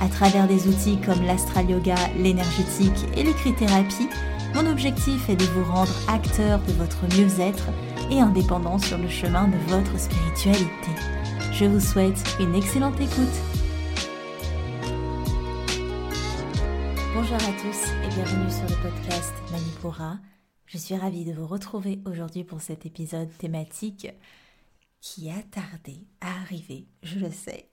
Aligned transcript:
À 0.00 0.08
travers 0.08 0.48
des 0.48 0.66
outils 0.66 0.98
comme 1.04 1.22
l'astral 1.26 1.68
yoga, 1.68 1.94
l'énergétique 2.16 3.06
et 3.18 3.22
l'écrit-thérapie, 3.22 4.08
mon 4.54 4.64
objectif 4.64 5.28
est 5.28 5.36
de 5.36 5.44
vous 5.44 5.64
rendre 5.70 5.92
acteur 6.08 6.58
de 6.62 6.72
votre 6.72 7.02
mieux-être 7.18 7.68
et 8.10 8.18
indépendant 8.18 8.78
sur 8.78 8.96
le 8.96 9.10
chemin 9.10 9.48
de 9.48 9.58
votre 9.68 9.98
spiritualité. 9.98 10.90
Je 11.52 11.66
vous 11.66 11.80
souhaite 11.80 12.18
une 12.40 12.54
excellente 12.54 12.98
écoute. 12.98 13.28
Bonjour 17.14 17.36
à 17.36 17.52
tous 17.60 17.90
et 18.02 18.08
bienvenue 18.14 18.50
sur 18.50 18.74
le 18.74 18.82
podcast 18.82 19.34
Manipura. 19.52 20.16
Je 20.64 20.78
suis 20.78 20.96
ravie 20.96 21.26
de 21.26 21.34
vous 21.34 21.46
retrouver 21.46 22.00
aujourd'hui 22.06 22.44
pour 22.44 22.62
cet 22.62 22.86
épisode 22.86 23.28
thématique 23.36 24.08
qui 25.00 25.30
a 25.30 25.42
tardé 25.50 26.06
à 26.20 26.40
arriver, 26.40 26.86
je 27.02 27.18
le 27.18 27.30
sais. 27.30 27.70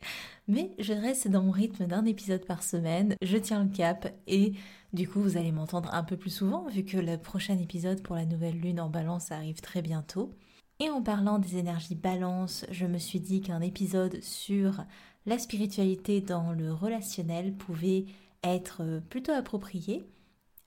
Mais 0.48 0.72
je 0.80 0.94
reste 0.94 1.28
dans 1.28 1.44
mon 1.44 1.52
rythme 1.52 1.86
d'un 1.86 2.06
épisode 2.06 2.46
par 2.46 2.64
semaine, 2.64 3.16
je 3.22 3.38
tiens 3.38 3.64
le 3.64 3.70
cap 3.70 4.14
et 4.28 4.54
du 4.94 5.10
coup 5.10 5.22
vous 5.22 5.38
allez 5.38 5.52
m'entendre 5.52 5.94
un 5.94 6.04
peu 6.04 6.16
plus 6.16 6.30
souvent 6.30 6.68
vu 6.70 6.86
que 6.86 6.98
le 6.98 7.18
prochain 7.18 7.58
épisode 7.58 8.02
pour 8.02 8.16
la 8.16 8.26
nouvelle 8.26 8.60
lune 8.60 8.80
en 8.80 8.90
balance 8.90 9.32
arrive 9.32 9.62
très 9.62 9.82
bientôt. 9.82 10.32
Et 10.80 10.90
en 10.90 11.02
parlant 11.02 11.40
des 11.40 11.58
énergies 11.58 11.96
balance, 11.96 12.66
je 12.70 12.86
me 12.86 13.00
suis 13.00 13.20
dit 13.20 13.42
qu'un 13.42 13.62
épisode 13.62 14.22
sur 14.22 14.84
la 15.26 15.40
spiritualité 15.40 16.22
dans 16.22 16.52
le 16.54 16.72
relationnel 16.72 17.54
pouvait 17.54 18.06
être 18.44 19.02
plutôt 19.10 19.34
approprié 19.34 20.08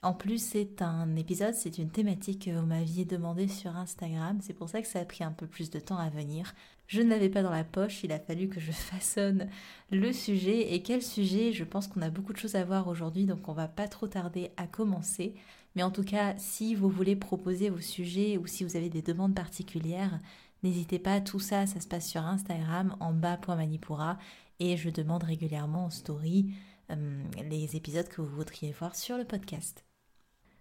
en 0.03 0.15
plus, 0.15 0.43
c'est 0.43 0.81
un 0.81 1.15
épisode, 1.17 1.53
c'est 1.55 1.77
une 1.77 1.91
thématique 1.91 2.47
que 2.47 2.51
vous 2.51 2.65
m'aviez 2.65 3.05
demandé 3.05 3.49
sur 3.49 3.77
Instagram. 3.77 4.39
C'est 4.41 4.55
pour 4.55 4.71
ça 4.71 4.81
que 4.81 4.89
ça 4.89 5.01
a 5.01 5.05
pris 5.05 5.25
un 5.25 5.33
peu 5.33 5.47
plus 5.47 5.69
de 5.69 5.79
temps 5.79 5.99
à 5.99 6.09
venir. 6.09 6.55
Je 6.87 7.03
ne 7.03 7.11
l'avais 7.11 7.29
pas 7.29 7.43
dans 7.43 7.51
la 7.51 7.65
poche, 7.65 8.03
il 8.03 8.11
a 8.13 8.19
fallu 8.19 8.49
que 8.49 8.61
je 8.61 8.73
façonne 8.73 9.49
le 9.91 10.13
sujet. 10.13 10.73
Et 10.73 10.83
quel 10.83 11.03
sujet? 11.03 11.53
Je 11.53 11.65
pense 11.65 11.87
qu'on 11.87 12.01
a 12.01 12.09
beaucoup 12.09 12.33
de 12.33 12.39
choses 12.39 12.55
à 12.55 12.65
voir 12.65 12.89
aujourd'hui, 12.89 13.27
donc 13.27 13.47
on 13.49 13.53
va 13.53 13.69
pas 13.69 13.89
trop 13.89 14.09
tarder 14.09 14.53
à 14.57 14.67
commencer. 14.67 15.35
Mais 15.77 15.83
en 15.83 15.91
tout 15.91 16.03
cas, 16.03 16.35
si 16.39 16.75
vous 16.75 16.89
voulez 16.89 17.15
proposer 17.15 17.69
vos 17.69 17.81
sujets 17.81 18.39
ou 18.39 18.47
si 18.47 18.65
vous 18.65 18.77
avez 18.77 18.89
des 18.89 19.03
demandes 19.03 19.35
particulières, 19.35 20.19
n'hésitez 20.63 20.99
pas. 20.99 21.21
Tout 21.21 21.41
ça, 21.41 21.67
ça 21.67 21.79
se 21.79 21.87
passe 21.87 22.09
sur 22.09 22.23
Instagram 22.23 22.97
en 23.01 23.13
bas.manipura 23.13 24.19
et 24.61 24.79
je 24.79 24.89
demande 24.89 25.25
régulièrement 25.25 25.85
en 25.87 25.91
story 25.91 26.55
euh, 26.91 27.23
les 27.51 27.77
épisodes 27.77 28.09
que 28.09 28.23
vous 28.23 28.35
voudriez 28.35 28.73
voir 28.73 28.97
sur 28.97 29.19
le 29.19 29.25
podcast. 29.25 29.85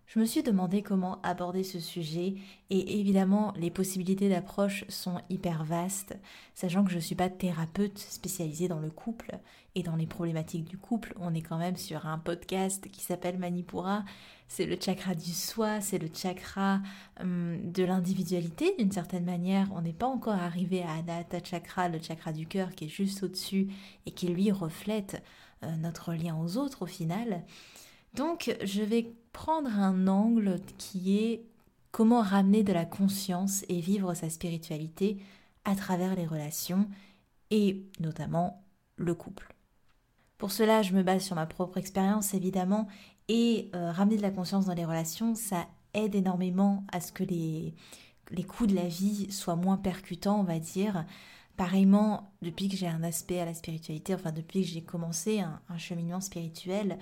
Je 0.09 0.17
me 0.17 0.25
suis 0.25 0.41
demandé 0.41 0.81
comment 0.81 1.21
aborder 1.21 1.63
ce 1.63 1.79
sujet 1.79 2.33
et 2.71 2.99
évidemment 2.99 3.53
les 3.55 3.69
possibilités 3.69 4.27
d'approche 4.27 4.83
sont 4.89 5.21
hyper 5.29 5.63
vastes, 5.63 6.17
sachant 6.55 6.83
que 6.83 6.89
je 6.89 6.95
ne 6.95 7.01
suis 7.01 7.13
pas 7.13 7.29
thérapeute 7.29 7.99
spécialisée 7.99 8.67
dans 8.67 8.79
le 8.79 8.89
couple 8.89 9.37
et 9.75 9.83
dans 9.83 9.95
les 9.95 10.07
problématiques 10.07 10.67
du 10.67 10.79
couple. 10.79 11.13
On 11.19 11.35
est 11.35 11.43
quand 11.43 11.59
même 11.59 11.75
sur 11.75 12.07
un 12.07 12.17
podcast 12.17 12.89
qui 12.89 13.01
s'appelle 13.01 13.37
Manipura. 13.37 14.03
C'est 14.47 14.65
le 14.65 14.77
chakra 14.81 15.13
du 15.13 15.31
soi, 15.31 15.79
c'est 15.79 15.99
le 15.99 16.09
chakra 16.11 16.81
hum, 17.19 17.71
de 17.71 17.83
l'individualité 17.83 18.73
d'une 18.79 18.91
certaine 18.91 19.25
manière. 19.25 19.67
On 19.75 19.81
n'est 19.81 19.93
pas 19.93 20.07
encore 20.07 20.33
arrivé 20.33 20.81
à 20.81 20.93
Anahata 20.93 21.37
Chakra, 21.43 21.87
le 21.87 22.01
chakra 22.01 22.33
du 22.33 22.47
cœur 22.47 22.73
qui 22.73 22.85
est 22.85 22.89
juste 22.89 23.21
au-dessus 23.21 23.67
et 24.07 24.11
qui 24.11 24.29
lui 24.29 24.51
reflète 24.51 25.21
euh, 25.61 25.75
notre 25.75 26.13
lien 26.15 26.35
aux 26.35 26.57
autres 26.57 26.81
au 26.81 26.87
final. 26.87 27.43
Donc 28.15 28.55
je 28.63 28.81
vais 28.81 29.13
prendre 29.31 29.69
un 29.69 30.07
angle 30.07 30.59
qui 30.77 31.17
est 31.17 31.45
comment 31.91 32.21
ramener 32.21 32.63
de 32.63 32.73
la 32.73 32.85
conscience 32.85 33.63
et 33.69 33.79
vivre 33.79 34.13
sa 34.13 34.29
spiritualité 34.29 35.17
à 35.65 35.75
travers 35.75 36.15
les 36.15 36.25
relations 36.25 36.87
et 37.51 37.83
notamment 37.99 38.63
le 38.95 39.13
couple. 39.15 39.53
Pour 40.37 40.51
cela, 40.51 40.81
je 40.81 40.93
me 40.93 41.03
base 41.03 41.23
sur 41.23 41.35
ma 41.35 41.45
propre 41.45 41.77
expérience 41.77 42.33
évidemment 42.33 42.87
et 43.27 43.69
euh, 43.75 43.91
ramener 43.91 44.17
de 44.17 44.21
la 44.21 44.31
conscience 44.31 44.65
dans 44.65 44.73
les 44.73 44.85
relations, 44.85 45.35
ça 45.35 45.67
aide 45.93 46.15
énormément 46.15 46.83
à 46.91 47.01
ce 47.01 47.11
que 47.11 47.23
les, 47.23 47.73
les 48.31 48.43
coups 48.43 48.69
de 48.69 48.75
la 48.75 48.87
vie 48.87 49.31
soient 49.31 49.55
moins 49.55 49.77
percutants, 49.77 50.39
on 50.39 50.43
va 50.43 50.59
dire. 50.59 51.05
Pareillement, 51.57 52.31
depuis 52.41 52.69
que 52.69 52.77
j'ai 52.77 52.87
un 52.87 53.03
aspect 53.03 53.39
à 53.39 53.45
la 53.45 53.53
spiritualité, 53.53 54.15
enfin 54.15 54.31
depuis 54.31 54.61
que 54.61 54.67
j'ai 54.67 54.81
commencé 54.81 55.41
un, 55.41 55.59
un 55.67 55.77
cheminement 55.77 56.21
spirituel, 56.21 56.97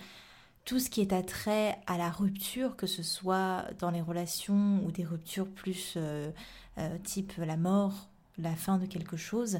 tout 0.68 0.80
ce 0.80 0.90
qui 0.90 1.00
est 1.00 1.14
attrait 1.14 1.80
à 1.88 1.98
la 1.98 2.10
rupture, 2.10 2.76
que 2.76 2.88
ce 2.88 3.02
soit 3.02 3.64
dans 3.80 3.90
les 3.90 4.02
relations 4.02 4.84
ou 4.86 4.92
des 4.92 5.06
ruptures 5.06 5.48
plus 5.48 5.94
euh, 5.96 6.30
euh, 6.78 6.98
type 7.06 7.32
la 7.38 7.56
mort, 7.56 8.10
la 8.38 8.54
fin 8.54 8.78
de 8.78 8.86
quelque 8.86 9.16
chose, 9.16 9.60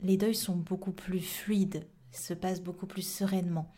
les 0.00 0.16
deuils 0.16 0.34
sont 0.34 0.56
beaucoup 0.56 0.90
plus 0.90 1.20
fluides, 1.20 1.86
se 2.10 2.34
passent 2.34 2.62
beaucoup 2.62 2.86
plus 2.86 3.06
sereinement. 3.08 3.70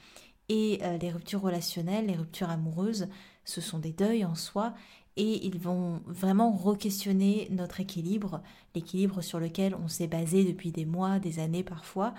Et 0.49 0.79
euh, 0.83 0.97
les 0.97 1.11
ruptures 1.11 1.43
relationnelles, 1.43 2.07
les 2.07 2.17
ruptures 2.17 2.49
amoureuses, 2.49 3.07
ce 3.45 3.61
sont 3.61 3.79
des 3.79 3.93
deuils 3.93 4.25
en 4.25 4.35
soi 4.35 4.73
et 5.19 5.45
ils 5.47 5.59
vont 5.59 6.01
vraiment 6.07 6.53
re-questionner 6.53 7.49
notre 7.51 7.81
équilibre, 7.81 8.41
l'équilibre 8.75 9.21
sur 9.21 9.39
lequel 9.39 9.75
on 9.75 9.89
s'est 9.89 10.07
basé 10.07 10.43
depuis 10.45 10.73
des 10.73 10.87
mois, 10.87 11.19
des 11.19 11.39
années 11.39 11.65
parfois. 11.65 12.15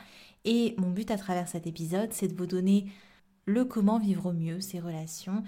Et 0.46 0.75
mon 0.78 0.92
but 0.92 1.09
à 1.09 1.18
travers 1.18 1.47
cet 1.47 1.66
épisode, 1.66 2.13
c'est 2.13 2.28
de 2.28 2.38
vous 2.38 2.46
donner 2.46 2.86
le 3.46 3.66
comment 3.66 4.00
vivre 4.00 4.28
au 4.28 4.34
mieux 4.34 4.59
ces 4.62 4.80
relations, 4.80 5.44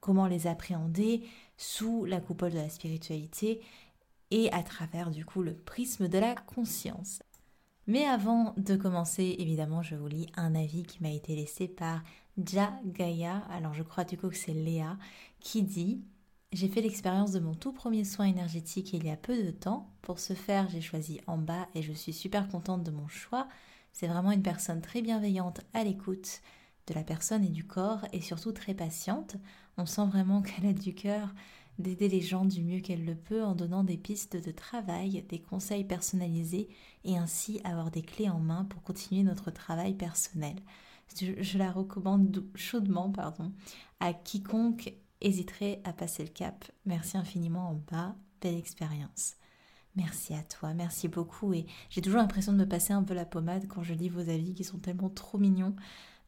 comment 0.00 0.26
les 0.26 0.46
appréhender 0.46 1.22
sous 1.56 2.04
la 2.04 2.20
coupole 2.20 2.52
de 2.52 2.58
la 2.58 2.68
spiritualité 2.68 3.60
et 4.30 4.52
à 4.52 4.62
travers 4.62 5.10
du 5.10 5.24
coup 5.24 5.42
le 5.42 5.54
prisme 5.54 6.08
de 6.08 6.18
la 6.18 6.34
conscience. 6.34 7.22
Mais 7.86 8.04
avant 8.04 8.54
de 8.58 8.76
commencer, 8.76 9.36
évidemment, 9.38 9.82
je 9.82 9.94
vous 9.94 10.08
lis 10.08 10.26
un 10.36 10.54
avis 10.54 10.82
qui 10.82 11.02
m'a 11.02 11.10
été 11.10 11.34
laissé 11.34 11.68
par 11.68 12.02
Ja 12.36 12.78
Gaia, 12.84 13.38
alors 13.50 13.72
je 13.72 13.82
crois 13.82 14.04
du 14.04 14.18
coup 14.18 14.28
que 14.28 14.36
c'est 14.36 14.52
Léa, 14.52 14.98
qui 15.40 15.62
dit 15.62 16.02
J'ai 16.52 16.68
fait 16.68 16.82
l'expérience 16.82 17.32
de 17.32 17.40
mon 17.40 17.54
tout 17.54 17.72
premier 17.72 18.04
soin 18.04 18.26
énergétique 18.26 18.92
il 18.92 19.06
y 19.06 19.10
a 19.10 19.16
peu 19.16 19.42
de 19.42 19.50
temps. 19.50 19.90
Pour 20.02 20.18
ce 20.18 20.34
faire, 20.34 20.68
j'ai 20.68 20.82
choisi 20.82 21.20
en 21.26 21.38
bas 21.38 21.66
et 21.74 21.80
je 21.80 21.94
suis 21.94 22.12
super 22.12 22.48
contente 22.48 22.84
de 22.84 22.90
mon 22.90 23.08
choix. 23.08 23.48
C'est 23.92 24.06
vraiment 24.06 24.32
une 24.32 24.42
personne 24.42 24.82
très 24.82 25.00
bienveillante 25.00 25.62
à 25.72 25.82
l'écoute 25.82 26.42
de 26.88 26.94
la 26.94 27.04
personne 27.04 27.44
et 27.44 27.50
du 27.50 27.64
corps 27.64 28.04
et 28.12 28.20
surtout 28.20 28.52
très 28.52 28.74
patiente. 28.74 29.36
On 29.76 29.86
sent 29.86 30.06
vraiment 30.06 30.42
qu'elle 30.42 30.66
a 30.66 30.72
du 30.72 30.94
cœur 30.94 31.34
d'aider 31.78 32.08
les 32.08 32.20
gens 32.20 32.44
du 32.44 32.62
mieux 32.62 32.80
qu'elle 32.80 33.04
le 33.04 33.14
peut 33.14 33.44
en 33.44 33.54
donnant 33.54 33.84
des 33.84 33.96
pistes 33.96 34.36
de 34.36 34.50
travail, 34.50 35.24
des 35.28 35.40
conseils 35.40 35.84
personnalisés 35.84 36.68
et 37.04 37.16
ainsi 37.16 37.60
avoir 37.62 37.92
des 37.92 38.02
clés 38.02 38.28
en 38.28 38.40
main 38.40 38.64
pour 38.64 38.82
continuer 38.82 39.22
notre 39.22 39.52
travail 39.52 39.94
personnel. 39.94 40.56
Je, 41.16 41.56
la 41.56 41.70
recommande 41.70 42.44
chaudement 42.54 43.10
pardon, 43.10 43.52
à 44.00 44.12
quiconque 44.12 44.92
hésiterait 45.20 45.80
à 45.84 45.92
passer 45.92 46.24
le 46.24 46.30
cap. 46.30 46.64
Merci 46.84 47.16
infiniment 47.16 47.70
en 47.70 47.74
bas, 47.90 48.16
belle 48.40 48.56
expérience. 48.56 49.36
Merci 49.96 50.34
à 50.34 50.42
toi, 50.42 50.74
merci 50.74 51.08
beaucoup 51.08 51.54
et 51.54 51.66
j'ai 51.90 52.02
toujours 52.02 52.20
l'impression 52.20 52.52
de 52.52 52.58
me 52.58 52.68
passer 52.68 52.92
un 52.92 53.02
peu 53.02 53.14
la 53.14 53.24
pommade 53.24 53.66
quand 53.68 53.82
je 53.82 53.94
lis 53.94 54.08
vos 54.08 54.28
avis 54.28 54.54
qui 54.54 54.64
sont 54.64 54.78
tellement 54.78 55.08
trop 55.08 55.38
mignons 55.38 55.74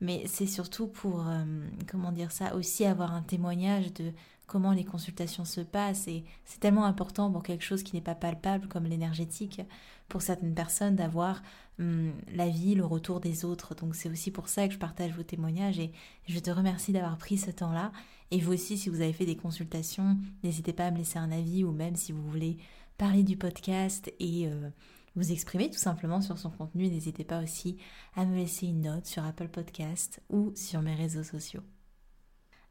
mais 0.01 0.23
c'est 0.27 0.47
surtout 0.47 0.87
pour, 0.87 1.27
euh, 1.29 1.45
comment 1.91 2.13
dire 2.13 2.33
ça, 2.33 2.55
aussi 2.55 2.85
avoir 2.85 3.15
un 3.15 3.23
témoignage 3.23 3.93
de 3.95 4.13
comment 4.47 4.73
les 4.73 4.85
consultations 4.85 5.45
se 5.45 5.61
passent. 5.61 6.09
Et 6.09 6.25
c'est 6.45 6.59
tellement 6.59 6.85
important 6.85 7.31
pour 7.31 7.43
quelque 7.43 7.65
chose 7.65 7.83
qui 7.83 7.95
n'est 7.95 8.03
pas 8.03 8.15
palpable 8.15 8.67
comme 8.67 8.85
l'énergétique, 8.85 9.61
pour 10.09 10.23
certaines 10.23 10.55
personnes, 10.55 10.97
d'avoir 10.97 11.43
hum, 11.79 12.13
la 12.35 12.49
vie, 12.49 12.75
le 12.75 12.85
retour 12.85 13.21
des 13.21 13.45
autres. 13.45 13.75
Donc 13.75 13.95
c'est 13.95 14.11
aussi 14.11 14.31
pour 14.31 14.49
ça 14.49 14.67
que 14.67 14.75
je 14.75 14.79
partage 14.79 15.13
vos 15.13 15.23
témoignages 15.23 15.79
et 15.79 15.93
je 16.27 16.39
te 16.39 16.51
remercie 16.51 16.93
d'avoir 16.93 17.19
pris 17.19 17.39
ce 17.39 17.51
temps-là. 17.51 17.93
Et 18.31 18.41
vous 18.41 18.53
aussi, 18.53 18.79
si 18.79 18.89
vous 18.89 19.03
avez 19.03 19.13
fait 19.13 19.27
des 19.27 19.37
consultations, 19.37 20.17
n'hésitez 20.43 20.73
pas 20.73 20.87
à 20.87 20.91
me 20.91 20.99
laisser 20.99 21.19
un 21.19 21.31
avis 21.31 21.63
ou 21.63 21.73
même 21.73 21.97
si 21.97 22.13
vous 22.13 22.23
voulez 22.23 22.59
parler 22.97 23.23
du 23.23 23.37
podcast 23.37 24.13
et... 24.19 24.49
Euh, 24.49 24.71
vous 25.17 25.33
exprimer 25.33 25.71
tout 25.71 25.79
simplement 25.79 26.21
sur 26.21 26.39
son 26.39 26.51
contenu. 26.51 26.89
N'hésitez 26.89 27.25
pas 27.25 27.43
aussi 27.43 27.79
à 28.15 28.25
me 28.25 28.37
laisser 28.37 28.67
une 28.67 28.83
note 28.83 29.07
sur 29.07 29.25
Apple 29.25 29.49
Podcast 29.49 30.21
ou 30.29 30.53
sur 30.55 30.83
mes 30.83 30.95
réseaux 30.95 31.25
sociaux. 31.25 31.63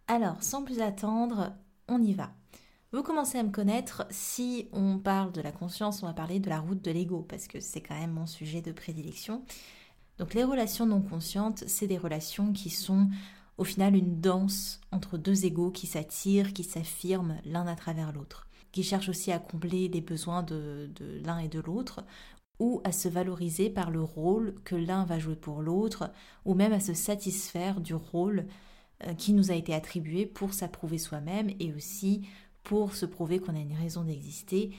Alors, 0.08 0.42
sans 0.42 0.64
plus 0.64 0.82
attendre, 0.82 1.54
on 1.88 2.02
y 2.02 2.14
va. 2.14 2.32
Vous 2.92 3.04
commencez 3.04 3.38
à 3.38 3.44
me 3.44 3.52
connaître, 3.52 4.08
si 4.10 4.68
on 4.72 4.98
parle 4.98 5.32
de 5.32 5.42
la 5.42 5.52
conscience, 5.52 6.02
on 6.02 6.08
va 6.08 6.14
parler 6.14 6.40
de 6.40 6.50
la 6.50 6.60
route 6.60 6.84
de 6.84 6.90
l'ego, 6.90 7.22
parce 7.22 7.48
que 7.48 7.60
c'est 7.60 7.82
quand 7.82 8.00
même 8.00 8.14
mon 8.14 8.26
sujet 8.26 8.64
de 8.64 8.72
prédilection. 8.72 9.44
Donc 10.18 10.34
les 10.34 10.44
relations 10.44 10.88
non 10.88 11.02
conscientes, 11.02 11.64
c'est 11.68 11.86
des 11.86 12.00
relations 12.00 12.52
qui 12.52 12.72
sont 12.72 13.08
au 13.60 13.64
final 13.64 13.96
une 13.96 14.20
danse 14.20 14.82
entre 14.92 15.20
deux 15.20 15.46
égaux 15.46 15.70
qui 15.70 15.86
s'attirent, 15.86 16.54
qui 16.54 16.64
s'affirment 16.64 17.38
l'un 17.46 17.68
à 17.68 17.76
travers 17.76 18.12
l'autre, 18.12 18.48
qui 18.84 19.10
aussi 19.10 19.32
à 19.32 19.40
combler 19.40 19.88
les 19.88 20.02
besoins 20.02 20.44
de, 20.44 20.90
de 20.96 21.22
l'un 21.24 21.40
et 21.40 21.48
de 21.48 21.60
l'autre, 21.60 22.04
ou 22.60 22.82
à 22.84 22.92
se 22.92 23.08
valoriser 23.08 23.70
par 23.70 23.90
le 23.90 24.04
rôle 24.04 24.56
que 24.66 24.76
l'un 24.76 25.06
va 25.06 25.18
jouer 25.18 25.36
pour 25.36 25.62
l'autre, 25.62 26.12
ou 26.46 26.54
même 26.54 26.74
à 26.74 26.80
se 26.80 26.94
satisfaire 26.94 27.80
du 27.80 27.96
rôle 27.96 28.46
euh, 29.06 29.14
qui 29.14 29.34
nous 29.34 29.52
a 29.52 29.56
été 29.56 29.74
attribué 29.74 30.26
pour 30.26 30.54
s'approuver 30.54 30.98
soi-même 30.98 31.50
et 31.60 31.74
aussi 31.74 32.28
pour 32.64 32.96
se 32.96 33.06
prouver 33.06 33.40
qu'on 33.40 33.56
a 33.56 33.60
une 33.60 33.78
raison 33.78 34.04
d'exister. 34.04 34.72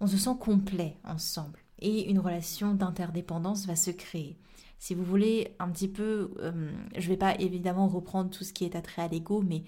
On 0.00 0.06
se 0.06 0.16
sent 0.16 0.36
complet 0.40 0.96
ensemble 1.04 1.60
et 1.78 2.10
une 2.10 2.18
relation 2.18 2.74
d'interdépendance 2.74 3.66
va 3.66 3.76
se 3.76 3.90
créer. 3.90 4.36
Si 4.78 4.94
vous 4.94 5.04
voulez 5.04 5.54
un 5.58 5.68
petit 5.68 5.88
peu, 5.88 6.32
euh, 6.40 6.72
je 6.96 7.04
ne 7.04 7.08
vais 7.10 7.16
pas 7.16 7.38
évidemment 7.38 7.86
reprendre 7.86 8.30
tout 8.30 8.44
ce 8.44 8.52
qui 8.52 8.64
est 8.64 8.74
attrait 8.74 9.02
à 9.02 9.08
l'ego, 9.08 9.42
mais 9.46 9.62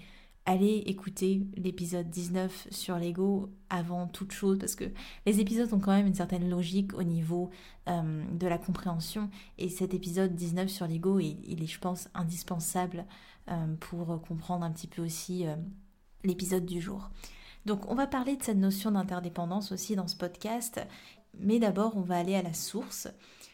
allez 0.45 0.83
écouter 0.85 1.41
l'épisode 1.55 2.09
19 2.09 2.67
sur 2.71 2.97
l'ego 2.97 3.49
avant 3.69 4.07
toute 4.07 4.31
chose, 4.31 4.57
parce 4.59 4.75
que 4.75 4.85
les 5.25 5.39
épisodes 5.39 5.73
ont 5.73 5.79
quand 5.79 5.91
même 5.91 6.07
une 6.07 6.13
certaine 6.13 6.49
logique 6.49 6.93
au 6.93 7.03
niveau 7.03 7.49
euh, 7.87 8.23
de 8.31 8.47
la 8.47 8.57
compréhension, 8.57 9.29
et 9.57 9.69
cet 9.69 9.93
épisode 9.93 10.35
19 10.35 10.69
sur 10.69 10.87
l'ego, 10.87 11.19
il, 11.19 11.63
est, 11.63 11.67
je 11.67 11.79
pense, 11.79 12.09
indispensable 12.13 13.05
euh, 13.49 13.75
pour 13.79 14.21
comprendre 14.21 14.65
un 14.65 14.71
petit 14.71 14.87
peu 14.87 15.03
aussi 15.03 15.45
l'épisode 16.23 16.65
du 16.65 16.81
jour. 16.81 17.09
Donc 17.65 17.89
on 17.89 17.95
va 17.95 18.07
parler 18.07 18.35
de 18.35 18.43
cette 18.43 18.57
notion 18.57 18.91
d'interdépendance 18.91 19.71
aussi 19.71 19.95
dans 19.95 20.07
ce 20.07 20.15
podcast, 20.15 20.81
mais 21.39 21.59
d'abord 21.59 21.95
on 21.95 22.01
va 22.01 22.17
aller 22.17 22.35
à 22.35 22.41
la 22.41 22.53
source. 22.53 23.07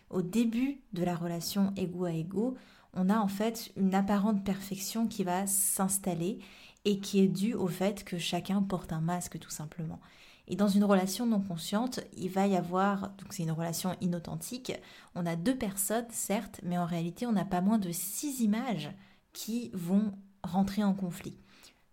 Au 0.09 0.21
début 0.21 0.81
de 0.93 1.03
la 1.03 1.15
relation 1.15 1.71
ego 1.77 2.05
à 2.05 2.11
ego, 2.11 2.55
on 2.93 3.09
a 3.09 3.19
en 3.19 3.27
fait 3.27 3.71
une 3.77 3.93
apparente 3.93 4.43
perfection 4.43 5.07
qui 5.07 5.23
va 5.23 5.45
s'installer 5.45 6.39
et 6.85 6.99
qui 6.99 7.19
est 7.19 7.27
due 7.27 7.53
au 7.53 7.67
fait 7.67 8.03
que 8.03 8.17
chacun 8.17 8.61
porte 8.61 8.93
un 8.93 9.01
masque 9.01 9.39
tout 9.39 9.49
simplement. 9.49 9.99
Et 10.47 10.55
dans 10.55 10.67
une 10.67 10.83
relation 10.83 11.27
non 11.27 11.41
consciente, 11.41 11.99
il 12.17 12.29
va 12.29 12.47
y 12.47 12.55
avoir, 12.55 13.11
donc 13.17 13.31
c'est 13.31 13.43
une 13.43 13.51
relation 13.51 13.95
inauthentique, 14.01 14.73
on 15.13 15.27
a 15.27 15.35
deux 15.35 15.55
personnes 15.55 16.07
certes, 16.09 16.59
mais 16.63 16.77
en 16.77 16.85
réalité 16.85 17.27
on 17.27 17.31
n'a 17.31 17.45
pas 17.45 17.61
moins 17.61 17.77
de 17.77 17.91
six 17.91 18.41
images 18.41 18.89
qui 19.31 19.69
vont 19.73 20.11
rentrer 20.43 20.83
en 20.83 20.93
conflit. 20.93 21.37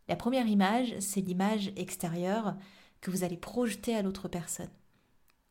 La 0.09 0.17
première 0.17 0.47
image, 0.47 0.95
c'est 1.01 1.21
l'image 1.21 1.73
extérieure 1.77 2.57
que 3.01 3.11
vous 3.11 3.25
allez 3.25 3.37
projeter 3.37 3.95
à 3.95 4.03
l'autre 4.03 4.29
personne. 4.29 4.71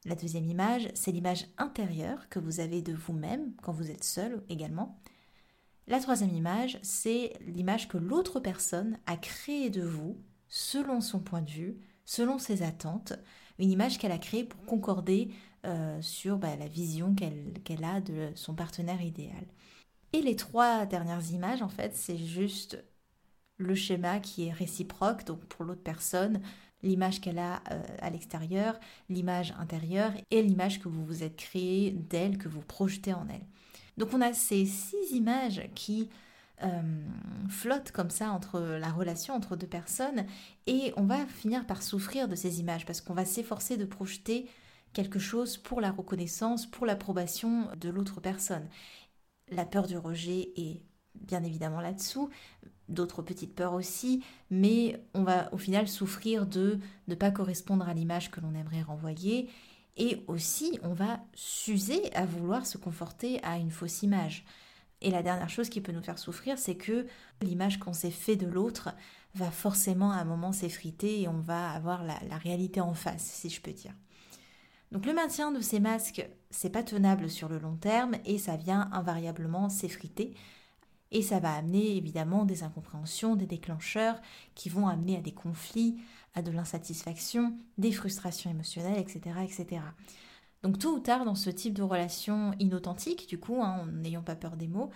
La 0.05 0.15
deuxième 0.15 0.45
image, 0.45 0.87
c'est 0.93 1.11
l'image 1.11 1.47
intérieure 1.57 2.29
que 2.29 2.39
vous 2.39 2.59
avez 2.59 2.81
de 2.81 2.93
vous-même 2.93 3.53
quand 3.61 3.71
vous 3.71 3.91
êtes 3.91 4.03
seul 4.03 4.43
également. 4.49 4.99
La 5.87 5.99
troisième 5.99 6.33
image, 6.33 6.79
c'est 6.81 7.33
l'image 7.45 7.87
que 7.87 7.97
l'autre 7.97 8.39
personne 8.39 8.97
a 9.05 9.17
créée 9.17 9.69
de 9.69 9.83
vous 9.83 10.17
selon 10.47 10.99
son 10.99 11.19
point 11.19 11.41
de 11.41 11.51
vue, 11.51 11.77
selon 12.05 12.39
ses 12.39 12.63
attentes, 12.63 13.13
une 13.59 13.71
image 13.71 13.99
qu'elle 13.99 14.11
a 14.11 14.17
créée 14.17 14.43
pour 14.43 14.65
concorder 14.65 15.29
euh, 15.65 16.01
sur 16.01 16.37
bah, 16.37 16.55
la 16.55 16.67
vision 16.67 17.13
qu'elle 17.13 17.83
a 17.83 18.01
de 18.01 18.31
son 18.35 18.55
partenaire 18.55 19.01
idéal. 19.01 19.45
Et 20.13 20.21
les 20.21 20.35
trois 20.35 20.85
dernières 20.85 21.31
images, 21.31 21.61
en 21.61 21.69
fait, 21.69 21.95
c'est 21.95 22.17
juste 22.17 22.83
le 23.57 23.75
schéma 23.75 24.19
qui 24.19 24.47
est 24.47 24.51
réciproque, 24.51 25.25
donc 25.25 25.45
pour 25.45 25.65
l'autre 25.65 25.83
personne, 25.83 26.41
l'image 26.83 27.21
qu'elle 27.21 27.39
a 27.39 27.61
euh, 27.71 27.83
à 27.99 28.09
l'extérieur, 28.09 28.79
l'image 29.09 29.53
intérieure 29.59 30.13
et 30.31 30.41
l'image 30.41 30.79
que 30.79 30.89
vous 30.89 31.05
vous 31.05 31.23
êtes 31.23 31.35
créée 31.35 31.91
d'elle, 31.91 32.37
que 32.37 32.49
vous 32.49 32.61
projetez 32.61 33.13
en 33.13 33.27
elle. 33.29 33.45
Donc 33.97 34.13
on 34.13 34.21
a 34.21 34.33
ces 34.33 34.65
six 34.65 35.11
images 35.11 35.61
qui 35.75 36.09
euh, 36.63 36.81
flottent 37.49 37.91
comme 37.91 38.09
ça 38.09 38.31
entre 38.31 38.59
la 38.59 38.91
relation 38.91 39.33
entre 39.33 39.55
deux 39.55 39.67
personnes 39.67 40.25
et 40.67 40.93
on 40.95 41.03
va 41.03 41.25
finir 41.25 41.65
par 41.67 41.83
souffrir 41.83 42.27
de 42.27 42.35
ces 42.35 42.59
images 42.59 42.85
parce 42.85 43.01
qu'on 43.01 43.13
va 43.13 43.25
s'efforcer 43.25 43.77
de 43.77 43.85
projeter 43.85 44.47
quelque 44.93 45.19
chose 45.19 45.57
pour 45.57 45.81
la 45.81 45.91
reconnaissance, 45.91 46.65
pour 46.65 46.85
l'approbation 46.85 47.67
de 47.77 47.89
l'autre 47.89 48.21
personne. 48.21 48.67
La 49.49 49.65
peur 49.65 49.85
du 49.85 49.97
rejet 49.97 50.53
est 50.55 50.81
bien 51.13 51.43
évidemment 51.43 51.81
là-dessous, 51.81 52.29
d'autres 52.89 53.21
petites 53.21 53.55
peurs 53.55 53.73
aussi, 53.73 54.23
mais 54.49 54.99
on 55.13 55.23
va 55.23 55.53
au 55.53 55.57
final 55.57 55.87
souffrir 55.87 56.45
de 56.45 56.79
ne 57.07 57.15
pas 57.15 57.31
correspondre 57.31 57.87
à 57.87 57.93
l'image 57.93 58.31
que 58.31 58.41
l'on 58.41 58.53
aimerait 58.53 58.81
renvoyer, 58.81 59.49
et 59.97 60.23
aussi 60.27 60.79
on 60.83 60.93
va 60.93 61.19
s'user 61.33 62.13
à 62.13 62.25
vouloir 62.25 62.65
se 62.65 62.77
conforter 62.77 63.41
à 63.43 63.57
une 63.57 63.71
fausse 63.71 64.03
image. 64.03 64.45
Et 65.01 65.11
la 65.11 65.23
dernière 65.23 65.49
chose 65.49 65.69
qui 65.69 65.81
peut 65.81 65.91
nous 65.91 66.01
faire 66.01 66.17
souffrir, 66.17 66.57
c'est 66.57 66.75
que 66.75 67.05
l'image 67.41 67.79
qu'on 67.79 67.93
s'est 67.93 68.11
fait 68.11 68.35
de 68.35 68.47
l'autre 68.47 68.89
va 69.35 69.51
forcément 69.51 70.11
à 70.11 70.15
un 70.15 70.23
moment 70.25 70.51
s'effriter 70.51 71.21
et 71.21 71.27
on 71.27 71.39
va 71.39 71.71
avoir 71.71 72.03
la, 72.03 72.17
la 72.29 72.37
réalité 72.37 72.81
en 72.81 72.93
face, 72.93 73.23
si 73.23 73.49
je 73.49 73.61
peux 73.61 73.73
dire. 73.73 73.93
Donc 74.91 75.05
le 75.05 75.13
maintien 75.13 75.51
de 75.51 75.59
ces 75.59 75.79
masques, 75.79 76.27
c'est 76.49 76.69
pas 76.69 76.83
tenable 76.83 77.29
sur 77.29 77.49
le 77.49 77.59
long 77.59 77.75
terme 77.75 78.15
et 78.23 78.37
ça 78.37 78.55
vient 78.55 78.89
invariablement 78.93 79.69
s'effriter 79.69 80.33
et 81.11 81.21
ça 81.21 81.39
va 81.39 81.53
amener 81.53 81.95
évidemment 81.97 82.45
des 82.45 82.63
incompréhensions, 82.63 83.35
des 83.35 83.45
déclencheurs 83.45 84.19
qui 84.53 84.69
vont 84.69 84.87
amener 84.87 85.17
à 85.17 85.21
des 85.21 85.33
conflits, 85.33 85.97
à 86.35 86.41
de 86.41 86.51
l'insatisfaction, 86.51 87.57
des 87.77 87.91
frustrations 87.91 88.51
émotionnelles, 88.51 88.99
etc., 88.99 89.37
etc. 89.43 89.81
Donc 90.61 90.79
tôt 90.79 90.95
ou 90.95 90.99
tard, 90.99 91.25
dans 91.25 91.35
ce 91.35 91.49
type 91.49 91.73
de 91.73 91.83
relation 91.83 92.53
inauthentique, 92.59 93.27
du 93.27 93.39
coup, 93.39 93.61
hein, 93.61 93.81
en 93.81 93.85
n'ayant 93.87 94.23
pas 94.23 94.35
peur 94.35 94.57
des 94.57 94.67
mots, 94.67 94.89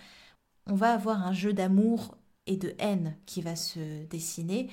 on 0.66 0.74
va 0.74 0.92
avoir 0.92 1.26
un 1.26 1.32
jeu 1.32 1.52
d'amour 1.52 2.16
et 2.46 2.56
de 2.56 2.74
haine 2.78 3.16
qui 3.26 3.40
va 3.40 3.56
se 3.56 4.04
dessiner. 4.06 4.70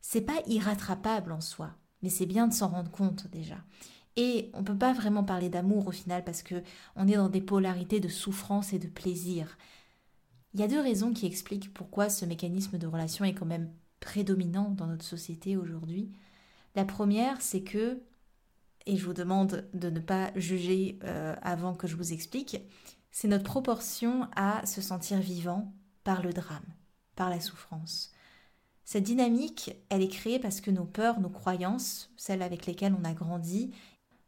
C'est 0.00 0.20
pas 0.22 0.40
irrattrapable 0.46 1.32
en 1.32 1.40
soi, 1.40 1.72
mais 2.02 2.08
c'est 2.08 2.26
bien 2.26 2.48
de 2.48 2.54
s'en 2.54 2.68
rendre 2.68 2.90
compte 2.90 3.26
déjà. 3.28 3.56
Et 4.16 4.50
on 4.54 4.60
ne 4.60 4.64
peut 4.64 4.78
pas 4.78 4.92
vraiment 4.92 5.24
parler 5.24 5.48
d'amour 5.48 5.86
au 5.86 5.92
final 5.92 6.24
parce 6.24 6.42
que 6.42 6.62
on 6.96 7.08
est 7.08 7.16
dans 7.16 7.28
des 7.28 7.40
polarités 7.40 8.00
de 8.00 8.08
souffrance 8.08 8.72
et 8.72 8.78
de 8.78 8.88
plaisir. 8.88 9.56
Il 10.54 10.60
y 10.60 10.62
a 10.62 10.68
deux 10.68 10.80
raisons 10.80 11.12
qui 11.12 11.26
expliquent 11.26 11.72
pourquoi 11.72 12.08
ce 12.08 12.24
mécanisme 12.24 12.76
de 12.76 12.86
relation 12.86 13.24
est 13.24 13.34
quand 13.34 13.46
même 13.46 13.72
prédominant 14.00 14.70
dans 14.70 14.86
notre 14.86 15.04
société 15.04 15.56
aujourd'hui. 15.56 16.10
La 16.74 16.84
première, 16.84 17.40
c'est 17.40 17.62
que, 17.62 18.00
et 18.86 18.96
je 18.96 19.04
vous 19.04 19.14
demande 19.14 19.68
de 19.74 19.90
ne 19.90 20.00
pas 20.00 20.32
juger 20.36 20.98
euh, 21.04 21.34
avant 21.42 21.74
que 21.74 21.86
je 21.86 21.96
vous 21.96 22.12
explique, 22.12 22.58
c'est 23.10 23.28
notre 23.28 23.44
proportion 23.44 24.28
à 24.34 24.64
se 24.66 24.80
sentir 24.80 25.18
vivant 25.18 25.72
par 26.04 26.22
le 26.22 26.32
drame, 26.32 26.64
par 27.16 27.28
la 27.28 27.40
souffrance. 27.40 28.12
Cette 28.84 29.04
dynamique, 29.04 29.72
elle 29.88 30.02
est 30.02 30.08
créée 30.08 30.38
parce 30.38 30.60
que 30.60 30.70
nos 30.70 30.84
peurs, 30.84 31.20
nos 31.20 31.28
croyances, 31.28 32.10
celles 32.16 32.42
avec 32.42 32.66
lesquelles 32.66 32.96
on 32.98 33.04
a 33.04 33.12
grandi, 33.12 33.72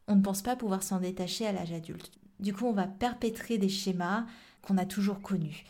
on 0.08 0.16
ne 0.16 0.22
pense 0.22 0.42
pas 0.42 0.56
pouvoir 0.56 0.82
s'en 0.82 1.00
détacher 1.00 1.46
à 1.46 1.52
l'âge 1.52 1.72
adulte. 1.72 2.12
Du 2.38 2.52
coup, 2.52 2.66
on 2.66 2.72
va 2.72 2.86
perpétrer 2.86 3.58
des 3.58 3.68
schémas 3.68 4.26
qu'on 4.62 4.78
a 4.78 4.86
toujours 4.86 5.20
connus 5.20 5.64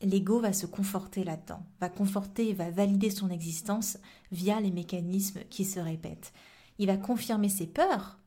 l'ego 0.00 0.40
va 0.40 0.52
se 0.52 0.66
conforter 0.66 1.24
là-dedans, 1.24 1.64
va 1.80 1.88
conforter, 1.88 2.52
va 2.52 2.70
valider 2.70 3.10
son 3.10 3.30
existence 3.30 3.98
via 4.30 4.60
les 4.60 4.70
mécanismes 4.70 5.40
qui 5.50 5.64
se 5.64 5.80
répètent. 5.80 6.32
Il 6.78 6.86
va 6.86 6.96
confirmer 6.96 7.48
ses 7.48 7.66
peurs, 7.66 8.18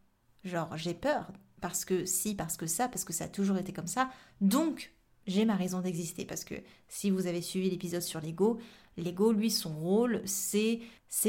genre 0.43 0.75
j'ai 0.77 0.93
peur 0.93 1.31
parce 1.61 1.85
que 1.85 2.05
si, 2.05 2.35
parce 2.35 2.57
que 2.57 2.65
ça, 2.65 2.89
parce 2.89 3.05
que 3.05 3.13
ça 3.13 3.25
a 3.25 3.29
toujours 3.29 3.57
été 3.57 3.71
comme 3.71 3.87
ça, 3.87 4.09
donc 4.41 4.93
j'ai 5.27 5.45
ma 5.45 5.55
raison 5.55 5.81
d'exister. 5.81 6.25
Parce 6.25 6.43
que 6.43 6.55
si 6.87 7.09
vous 7.09 7.27
avez 7.27 7.41
suivi 7.41 7.69
l'épisode 7.69 8.01
sur 8.01 8.21
l'ego, 8.21 8.59
l'ego, 8.97 9.31
lui, 9.31 9.51
son 9.51 9.73
rôle, 9.73 10.21
c'est 10.25 10.79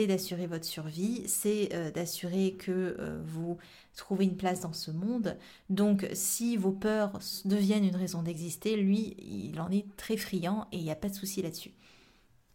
d'assurer 0.07 0.47
votre 0.47 0.65
survie, 0.65 1.25
c'est 1.27 1.75
euh, 1.75 1.91
d'assurer 1.91 2.55
que 2.55 2.97
euh, 2.99 3.21
vous 3.25 3.59
trouvez 3.97 4.25
une 4.25 4.37
place 4.37 4.61
dans 4.61 4.73
ce 4.73 4.91
monde. 4.91 5.37
Donc 5.71 6.07
si 6.13 6.57
vos 6.57 6.73
peurs 6.73 7.19
deviennent 7.45 7.85
une 7.85 7.97
raison 7.97 8.23
d'exister, 8.23 8.77
lui, 8.77 9.17
il 9.19 9.61
en 9.61 9.71
est 9.71 9.85
très 9.97 10.17
friand 10.17 10.67
et 10.73 10.77
il 10.77 10.85
n'y 10.85 10.91
a 10.91 10.97
pas 10.97 11.09
de 11.09 11.15
souci 11.15 11.43
là-dessus. 11.43 11.73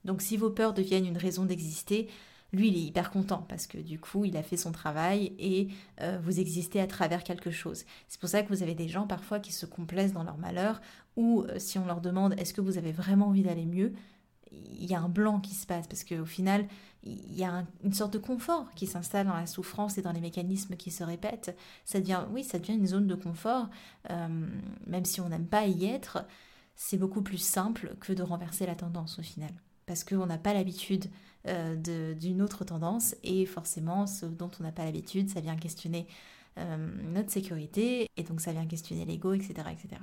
Donc 0.06 0.22
si 0.22 0.38
vos 0.38 0.50
peurs 0.50 0.74
deviennent 0.74 1.06
une 1.06 1.18
raison 1.18 1.46
d'exister, 1.46 2.08
lui, 2.54 2.70
il 2.70 2.78
est 2.78 2.82
hyper 2.82 3.12
content 3.12 3.46
parce 3.50 3.68
que 3.68 3.78
du 3.78 4.00
coup, 4.00 4.26
il 4.26 4.38
a 4.38 4.44
fait 4.44 4.58
son 4.58 4.72
travail 4.72 5.34
et 5.38 5.68
euh, 6.02 6.18
vous 6.22 6.40
existez 6.40 6.80
à 6.80 6.88
travers 6.88 7.24
quelque 7.24 7.52
chose. 7.52 7.84
C'est 8.08 8.20
pour 8.20 8.30
ça 8.30 8.44
que 8.44 8.50
vous 8.50 8.64
avez 8.64 8.76
des 8.76 8.88
gens 8.88 9.08
parfois 9.08 9.40
qui 9.40 9.52
se 9.52 9.66
complaisent 9.66 10.14
dans 10.14 10.24
leur 10.24 10.38
malheur 10.38 10.80
ou 11.16 11.46
si 11.58 11.80
on 11.80 11.86
leur 11.86 12.00
demande 12.00 12.36
est-ce 12.40 12.54
que 12.54 12.62
vous 12.62 12.78
avez 12.78 12.92
vraiment 12.92 13.28
envie 13.28 13.44
d'aller 13.44 13.66
mieux, 13.66 13.94
il 14.52 14.86
y 14.86 14.96
a 14.96 15.00
un 15.00 15.10
blanc 15.10 15.40
qui 15.40 15.54
se 15.54 15.66
passe 15.66 15.88
parce 15.88 16.04
qu'au 16.04 16.26
final, 16.26 16.68
il 17.04 17.36
y 17.36 17.44
a 17.44 17.66
une 17.84 17.94
sorte 17.94 18.14
de 18.14 18.18
confort 18.18 18.72
qui 18.76 18.88
s'installe 18.88 19.28
dans 19.28 19.36
la 19.36 19.46
souffrance 19.46 19.98
et 19.98 20.02
dans 20.02 20.12
les 20.12 20.22
mécanismes 20.22 20.76
qui 20.76 20.92
se 20.92 21.04
répètent. 21.04 21.56
Ça 21.86 22.00
devient, 22.00 22.24
oui, 22.32 22.44
ça 22.44 22.60
devient 22.60 22.74
une 22.74 22.88
zone 22.88 23.08
de 23.08 23.16
confort, 23.16 23.70
euh, 24.10 24.48
même 24.86 25.06
si 25.06 25.22
on 25.22 25.30
n'aime 25.30 25.48
pas 25.48 25.66
y 25.66 25.86
être. 25.86 26.26
C'est 26.76 26.98
beaucoup 26.98 27.22
plus 27.22 27.38
simple 27.38 27.96
que 28.00 28.14
de 28.14 28.24
renverser 28.24 28.66
la 28.66 28.76
tendance 28.76 29.20
au 29.20 29.24
final, 29.24 29.52
parce 29.86 30.04
qu'on 30.04 30.26
n'a 30.26 30.38
pas 30.38 30.54
l'habitude 30.54 31.06
euh, 31.48 32.14
d'une 32.14 32.42
autre 32.42 32.66
tendance 32.66 33.16
et 33.24 33.46
forcément, 33.46 34.08
ce 34.08 34.26
dont 34.26 34.52
on 34.60 34.64
n'a 34.64 34.72
pas 34.72 34.86
l'habitude, 34.86 35.30
ça 35.30 35.40
vient 35.40 35.56
questionner 35.56 36.08
euh, 36.58 36.78
notre 37.14 37.32
sécurité 37.32 38.10
et 38.18 38.24
donc 38.24 38.42
ça 38.42 38.52
vient 38.52 38.66
questionner 38.66 39.06
l'ego, 39.06 39.34
etc., 39.34 39.54
etc. 39.72 40.02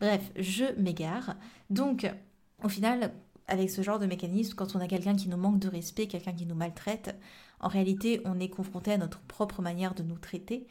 Bref, 0.00 0.30
je 0.36 0.64
m'égare. 0.80 1.36
Donc, 1.68 2.10
au 2.64 2.68
final, 2.68 3.12
avec 3.46 3.70
ce 3.70 3.82
genre 3.82 3.98
de 3.98 4.06
mécanisme, 4.06 4.54
quand 4.54 4.74
on 4.74 4.80
a 4.80 4.86
quelqu'un 4.86 5.14
qui 5.14 5.28
nous 5.28 5.36
manque 5.36 5.58
de 5.58 5.68
respect, 5.68 6.06
quelqu'un 6.06 6.32
qui 6.32 6.46
nous 6.46 6.54
maltraite, 6.54 7.14
en 7.60 7.68
réalité, 7.68 8.22
on 8.24 8.40
est 8.40 8.48
confronté 8.48 8.92
à 8.92 8.98
notre 8.98 9.20
propre 9.20 9.60
manière 9.60 9.94
de 9.94 10.02
nous 10.02 10.18
traiter. 10.18 10.66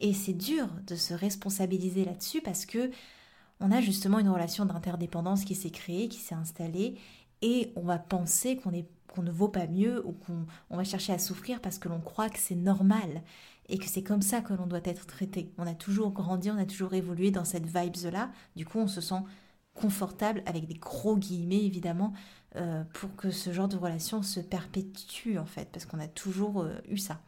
Et 0.00 0.12
c'est 0.12 0.34
dur 0.34 0.68
de 0.86 0.94
se 0.94 1.14
responsabiliser 1.14 2.04
là-dessus 2.04 2.42
parce 2.42 2.66
que 2.66 2.90
on 3.60 3.72
a 3.72 3.80
justement 3.80 4.18
une 4.18 4.28
relation 4.28 4.66
d'interdépendance 4.66 5.44
qui 5.44 5.54
s'est 5.54 5.70
créée, 5.70 6.08
qui 6.08 6.18
s'est 6.18 6.34
installée, 6.34 6.98
et 7.40 7.72
on 7.76 7.82
va 7.82 7.98
penser 7.98 8.56
qu'on 8.56 8.72
qu'on 9.16 9.22
ne 9.22 9.30
vaut 9.30 9.48
pas 9.48 9.66
mieux 9.66 10.06
ou 10.06 10.12
qu'on 10.12 10.76
va 10.76 10.84
chercher 10.84 11.14
à 11.14 11.18
souffrir 11.18 11.60
parce 11.60 11.78
que 11.78 11.88
l'on 11.88 12.00
croit 12.00 12.28
que 12.28 12.38
c'est 12.38 12.54
normal 12.54 13.22
et 13.68 13.78
que 13.78 13.86
c'est 13.86 14.02
comme 14.02 14.22
ça 14.22 14.42
que 14.42 14.52
l'on 14.52 14.66
doit 14.66 14.80
être 14.84 15.06
traité. 15.06 15.50
On 15.56 15.66
a 15.66 15.74
toujours 15.74 16.12
grandi, 16.12 16.50
on 16.50 16.58
a 16.58 16.66
toujours 16.66 16.94
évolué 16.94 17.30
dans 17.30 17.44
cette 17.44 17.66
vibes-là. 17.66 18.30
Du 18.54 18.66
coup, 18.66 18.78
on 18.78 18.86
se 18.86 19.00
sent 19.00 19.22
confortable, 19.74 20.42
avec 20.46 20.66
des 20.66 20.74
gros 20.74 21.16
guillemets 21.16 21.64
évidemment, 21.64 22.12
euh, 22.56 22.84
pour 22.94 23.14
que 23.16 23.30
ce 23.30 23.52
genre 23.52 23.68
de 23.68 23.76
relation 23.76 24.22
se 24.22 24.40
perpétue 24.40 25.36
en 25.38 25.46
fait, 25.46 25.68
parce 25.72 25.84
qu'on 25.84 26.00
a 26.00 26.08
toujours 26.08 26.62
euh, 26.62 26.74
eu 26.88 26.96
ça. 26.96 27.20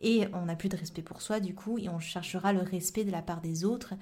Et 0.00 0.28
on 0.32 0.44
n'a 0.44 0.54
plus 0.54 0.68
de 0.68 0.76
respect 0.76 1.02
pour 1.02 1.22
soi 1.22 1.40
du 1.40 1.54
coup, 1.54 1.78
et 1.78 1.88
on 1.88 1.98
cherchera 1.98 2.52
le 2.52 2.60
respect 2.60 3.04
de 3.04 3.10
la 3.10 3.22
part 3.22 3.40
des 3.40 3.64
autres, 3.64 3.94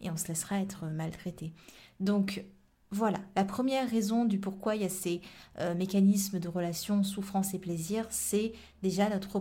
et 0.00 0.10
on 0.10 0.16
se 0.16 0.28
laissera 0.28 0.60
être 0.60 0.86
maltraité. 0.86 1.52
Donc 1.98 2.44
voilà, 2.92 3.18
la 3.36 3.44
première 3.44 3.88
raison 3.88 4.24
du 4.24 4.40
pourquoi 4.40 4.74
il 4.74 4.82
y 4.82 4.84
a 4.84 4.88
ces 4.88 5.20
euh, 5.60 5.76
mécanismes 5.76 6.40
de 6.40 6.48
relation 6.48 7.04
souffrance 7.04 7.54
et 7.54 7.60
plaisir, 7.60 8.04
c'est 8.10 8.52
déjà 8.82 9.08
notre, 9.08 9.40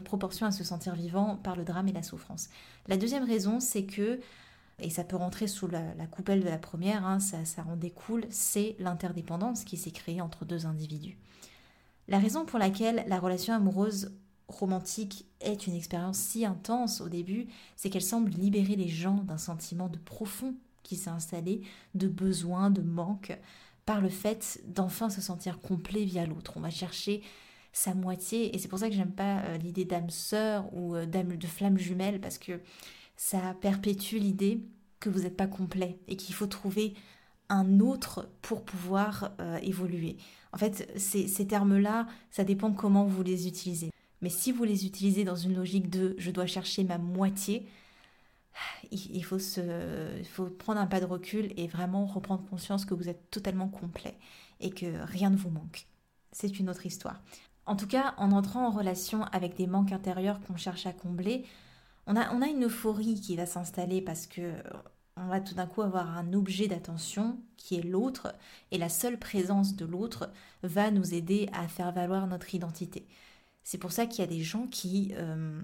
proportion 0.00 0.46
à 0.46 0.50
se 0.50 0.64
sentir 0.64 0.96
vivant 0.96 1.36
par 1.36 1.54
le 1.54 1.64
drame 1.64 1.86
et 1.86 1.92
la 1.92 2.02
souffrance. 2.02 2.48
La 2.88 2.96
deuxième 2.96 3.24
raison, 3.24 3.60
c'est 3.60 3.84
que 3.84 4.18
et 4.80 4.90
ça 4.90 5.02
peut 5.02 5.16
rentrer 5.16 5.48
sous 5.48 5.66
la, 5.66 5.82
coupelle 6.10 6.40
de 6.40 6.48
la 6.48 6.58
première, 6.58 7.04
hein, 7.04 7.18
ça, 7.18 7.44
ça 7.44 7.64
en 7.68 7.74
découle, 7.74 8.26
c'est 8.30 8.76
l'interdépendance 8.78 9.64
qui 9.64 9.76
s'est 9.76 9.90
créée 9.90 10.20
entre 10.20 10.44
deux 10.44 10.66
individus. 10.66 11.18
La 12.06 12.20
raison 12.20 12.44
pour 12.44 12.60
laquelle 12.60 13.04
la 13.08 13.18
relation 13.18 13.54
amoureuse 13.54 14.12
romantique 14.48 15.26
est 15.40 15.66
une 15.66 15.74
expérience 15.74 16.18
si 16.18 16.44
intense 16.44 17.00
au 17.00 17.08
début, 17.08 17.48
c'est 17.76 17.90
qu'elle 17.90 18.02
semble 18.02 18.30
libérer 18.30 18.76
les 18.76 18.88
gens 18.88 19.24
d'un 19.24 19.36
sentiment 19.36 19.88
de 19.88 19.98
profond 19.98 20.54
qui 20.82 20.96
s'est 20.96 21.10
installé, 21.10 21.62
de 21.94 22.08
besoin, 22.08 22.70
de 22.70 22.82
manque, 22.82 23.38
par 23.84 24.00
le 24.00 24.08
fait 24.08 24.60
d'enfin 24.66 25.10
se 25.10 25.20
sentir 25.20 25.60
complet 25.60 26.04
via 26.04 26.26
l'autre. 26.26 26.54
On 26.56 26.60
va 26.60 26.70
chercher 26.70 27.22
sa 27.72 27.94
moitié, 27.94 28.54
et 28.54 28.58
c'est 28.58 28.68
pour 28.68 28.78
ça 28.78 28.88
que 28.88 28.94
j'aime 28.94 29.12
pas 29.12 29.40
euh, 29.40 29.56
l'idée 29.58 29.84
d'âme 29.84 30.10
sœur 30.10 30.68
ou 30.74 30.94
euh, 30.94 31.06
d'âme 31.06 31.36
de 31.36 31.46
flamme 31.46 31.78
jumelle, 31.78 32.20
parce 32.20 32.38
que 32.38 32.60
ça 33.16 33.54
perpétue 33.60 34.16
l'idée 34.16 34.62
que 35.00 35.08
vous 35.08 35.20
n'êtes 35.20 35.36
pas 35.36 35.46
complet 35.46 35.98
et 36.08 36.16
qu'il 36.16 36.34
faut 36.34 36.46
trouver 36.46 36.94
un 37.48 37.80
autre 37.80 38.28
pour 38.42 38.64
pouvoir 38.64 39.32
euh, 39.40 39.58
évoluer. 39.62 40.16
En 40.52 40.58
fait, 40.58 40.90
ces, 40.96 41.46
termes-là, 41.46 42.06
ça 42.30 42.44
dépend 42.44 42.72
comment 42.72 43.04
vous 43.04 43.22
les 43.22 43.48
utilisez. 43.48 43.90
Mais 44.22 44.30
si 44.30 44.50
vous 44.52 44.64
les 44.64 44.86
utilisez 44.86 45.24
dans 45.24 45.36
une 45.36 45.54
logique 45.54 45.90
de 45.90 46.14
je 46.18 46.30
dois 46.30 46.46
chercher 46.46 46.84
ma 46.84 46.98
moitié, 46.98 47.66
il, 48.90 49.24
faut 49.24 49.38
se, 49.38 49.60
il 50.18 50.26
faut 50.26 50.46
prendre 50.46 50.80
un 50.80 50.86
pas 50.86 51.00
de 51.00 51.04
recul 51.04 51.52
et 51.56 51.66
vraiment 51.66 52.06
reprendre 52.06 52.44
conscience 52.48 52.84
que 52.84 52.94
vous 52.94 53.08
êtes 53.08 53.30
totalement 53.30 53.68
complet 53.68 54.18
et 54.60 54.70
que 54.70 54.86
rien 55.04 55.30
ne 55.30 55.36
vous 55.36 55.50
manque. 55.50 55.86
C'est 56.32 56.58
une 56.58 56.70
autre 56.70 56.86
histoire. 56.86 57.20
En 57.66 57.76
tout 57.76 57.86
cas, 57.86 58.14
en 58.16 58.32
entrant 58.32 58.66
en 58.66 58.70
relation 58.70 59.24
avec 59.24 59.56
des 59.56 59.66
manques 59.66 59.92
intérieurs 59.92 60.40
qu'on 60.40 60.56
cherche 60.56 60.86
à 60.86 60.92
combler, 60.92 61.44
on 62.06 62.16
a, 62.16 62.48
une 62.48 62.64
euphorie 62.64 63.20
qui 63.20 63.36
va 63.36 63.44
s'installer 63.44 64.00
parce 64.00 64.26
que 64.26 64.54
on 65.16 65.26
va 65.26 65.40
tout 65.40 65.54
d'un 65.54 65.66
coup 65.66 65.82
avoir 65.82 66.16
un 66.16 66.32
objet 66.32 66.68
d'attention 66.68 67.38
qui 67.56 67.76
est 67.76 67.82
l'autre 67.82 68.34
et 68.70 68.78
la 68.78 68.88
seule 68.88 69.18
présence 69.18 69.76
de 69.76 69.84
l'autre 69.84 70.30
va 70.62 70.90
nous 70.90 71.12
aider 71.12 71.50
à 71.52 71.68
faire 71.68 71.92
valoir 71.92 72.26
notre 72.26 72.54
identité. 72.54 73.06
C'est 73.64 73.78
pour 73.78 73.92
ça 73.92 74.06
qu'il 74.06 74.20
y 74.20 74.22
a 74.24 74.30
des 74.30 74.42
gens 74.42 74.66
qui 74.66 75.12
euh, 75.16 75.60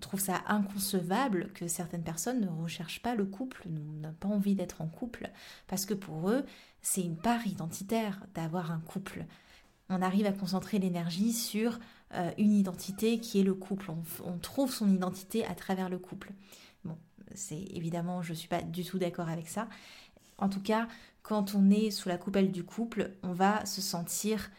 trouvent 0.00 0.20
ça 0.20 0.42
inconcevable 0.46 1.50
que 1.54 1.66
certaines 1.66 2.02
personnes 2.02 2.40
ne 2.40 2.62
recherchent 2.62 3.02
pas 3.02 3.14
le 3.14 3.24
couple, 3.24 3.66
n'ont 3.68 4.12
pas 4.12 4.28
envie 4.28 4.54
d'être 4.54 4.82
en 4.82 4.86
couple, 4.86 5.30
parce 5.66 5.86
que 5.86 5.94
pour 5.94 6.30
eux, 6.30 6.44
c'est 6.82 7.02
une 7.02 7.16
part 7.16 7.46
identitaire 7.46 8.20
d'avoir 8.34 8.70
un 8.70 8.80
couple. 8.80 9.24
On 9.88 10.02
arrive 10.02 10.26
à 10.26 10.32
concentrer 10.32 10.78
l'énergie 10.78 11.32
sur 11.32 11.78
euh, 12.14 12.30
une 12.38 12.52
identité 12.52 13.18
qui 13.18 13.40
est 13.40 13.44
le 13.44 13.54
couple. 13.54 13.90
On, 14.24 14.38
trouve 14.38 14.72
son 14.72 14.88
identité 14.88 15.44
à 15.46 15.54
travers 15.54 15.88
le 15.88 15.98
couple. 15.98 16.32
Bon, 16.84 16.96
c'est 17.34 17.64
évidemment, 17.74 18.22
je 18.22 18.32
ne 18.32 18.36
suis 18.36 18.48
pas 18.48 18.62
du 18.62 18.84
tout 18.84 18.98
d'accord 18.98 19.28
avec 19.28 19.48
ça. 19.48 19.68
En 20.36 20.48
tout 20.48 20.62
cas, 20.62 20.88
quand 21.22 21.54
on 21.54 21.70
est 21.70 21.90
sous 21.90 22.08
la 22.08 22.18
coupelle 22.18 22.52
du 22.52 22.64
couple, 22.64 23.10
on 23.22 23.32
va 23.32 23.64
se 23.66 23.80
sentir 23.80 24.50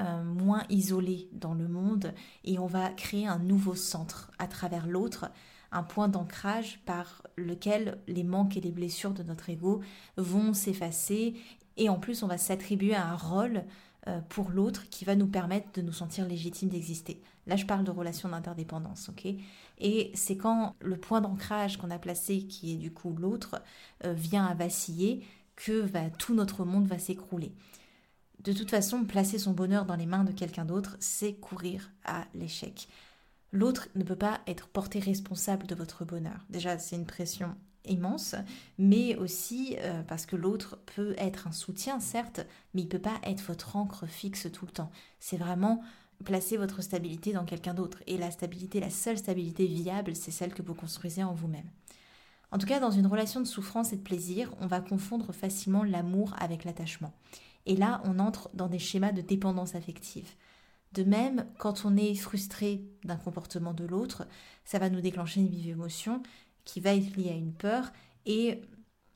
euh, 0.00 0.22
moins 0.22 0.64
isolé 0.68 1.28
dans 1.32 1.54
le 1.54 1.68
monde 1.68 2.14
et 2.44 2.58
on 2.58 2.66
va 2.66 2.90
créer 2.90 3.26
un 3.26 3.38
nouveau 3.38 3.74
centre 3.74 4.30
à 4.38 4.46
travers 4.46 4.86
l'autre, 4.86 5.30
un 5.72 5.82
point 5.82 6.08
d'ancrage 6.08 6.80
par 6.86 7.22
lequel 7.36 7.98
les 8.06 8.24
manques 8.24 8.56
et 8.56 8.60
les 8.60 8.72
blessures 8.72 9.12
de 9.12 9.22
notre 9.22 9.50
ego 9.50 9.80
vont 10.16 10.54
s'effacer 10.54 11.34
et 11.76 11.88
en 11.88 11.98
plus 11.98 12.22
on 12.22 12.26
va 12.26 12.38
s'attribuer 12.38 12.94
un 12.94 13.16
rôle 13.16 13.64
euh, 14.06 14.20
pour 14.28 14.50
l'autre 14.50 14.88
qui 14.88 15.04
va 15.04 15.16
nous 15.16 15.26
permettre 15.26 15.72
de 15.72 15.82
nous 15.82 15.92
sentir 15.92 16.26
légitimes 16.26 16.68
d'exister. 16.68 17.20
Là, 17.46 17.56
je 17.56 17.66
parle 17.66 17.84
de 17.84 17.90
relation 17.90 18.28
d'interdépendance, 18.28 19.08
ok? 19.08 19.26
Et 19.78 20.12
c'est 20.14 20.36
quand 20.36 20.76
le 20.80 20.96
point 20.96 21.20
d'ancrage 21.20 21.78
qu'on 21.78 21.90
a 21.90 21.98
placé, 21.98 22.46
qui 22.46 22.74
est 22.74 22.76
du 22.76 22.92
coup 22.92 23.14
l'autre, 23.18 23.60
euh, 24.04 24.12
vient 24.12 24.44
à 24.44 24.54
vaciller, 24.54 25.24
que 25.56 25.88
tout 26.18 26.34
notre 26.34 26.64
monde 26.64 26.86
va 26.86 26.98
s'écrouler. 26.98 27.52
De 28.40 28.52
toute 28.52 28.70
façon, 28.70 29.04
placer 29.04 29.38
son 29.38 29.52
bonheur 29.52 29.84
dans 29.84 29.96
les 29.96 30.06
mains 30.06 30.24
de 30.24 30.32
quelqu'un 30.32 30.64
d'autre, 30.64 30.96
c'est 31.00 31.34
courir 31.34 31.90
à 32.04 32.24
l'échec. 32.34 32.88
L'autre 33.52 33.88
ne 33.94 34.04
peut 34.04 34.16
pas 34.16 34.40
être 34.46 34.68
porté 34.68 35.00
responsable 35.00 35.66
de 35.66 35.74
votre 35.74 36.04
bonheur. 36.04 36.44
Déjà, 36.50 36.78
c'est 36.78 36.96
une 36.96 37.06
pression 37.06 37.54
immense, 37.84 38.34
mais 38.78 39.16
aussi 39.16 39.76
euh, 39.78 40.02
parce 40.02 40.26
que 40.26 40.36
l'autre 40.36 40.78
peut 40.94 41.14
être 41.18 41.46
un 41.46 41.52
soutien, 41.52 42.00
certes, 42.00 42.40
mais 42.74 42.82
il 42.82 42.88
peut 42.88 42.98
pas 42.98 43.18
être 43.24 43.40
votre 43.40 43.76
encre 43.76 44.06
fixe 44.06 44.48
tout 44.52 44.66
le 44.66 44.72
temps. 44.72 44.90
C'est 45.18 45.38
vraiment 45.38 45.82
placer 46.24 46.56
votre 46.56 46.82
stabilité 46.82 47.32
dans 47.32 47.44
quelqu'un 47.44 47.74
d'autre. 47.74 48.02
Et 48.06 48.18
la 48.18 48.30
stabilité, 48.30 48.80
la 48.80 48.90
seule 48.90 49.18
stabilité 49.18 49.66
viable, 49.66 50.14
c'est 50.14 50.30
celle 50.30 50.54
que 50.54 50.62
vous 50.62 50.74
construisez 50.74 51.24
en 51.24 51.32
vous-même. 51.32 51.70
En 52.50 52.58
tout 52.58 52.66
cas, 52.66 52.80
dans 52.80 52.90
une 52.90 53.06
relation 53.06 53.40
de 53.40 53.46
souffrance 53.46 53.92
et 53.92 53.96
de 53.96 54.02
plaisir, 54.02 54.52
on 54.60 54.66
va 54.66 54.80
confondre 54.80 55.32
facilement 55.32 55.84
l'amour 55.84 56.34
avec 56.38 56.64
l'attachement. 56.64 57.12
Et 57.68 57.76
là, 57.76 58.02
on 58.04 58.18
entre 58.18 58.50
dans 58.54 58.66
des 58.66 58.78
schémas 58.78 59.12
de 59.12 59.20
dépendance 59.20 59.74
affective. 59.74 60.34
De 60.92 61.04
même, 61.04 61.46
quand 61.58 61.84
on 61.84 61.96
est 61.96 62.14
frustré 62.14 62.82
d'un 63.04 63.16
comportement 63.16 63.74
de 63.74 63.84
l'autre, 63.84 64.26
ça 64.64 64.78
va 64.78 64.88
nous 64.88 65.02
déclencher 65.02 65.40
une 65.40 65.48
vive 65.48 65.68
émotion 65.68 66.22
qui 66.64 66.80
va 66.80 66.94
être 66.94 67.14
lié 67.16 67.28
à 67.28 67.34
une 67.34 67.52
peur. 67.52 67.92
Et 68.24 68.62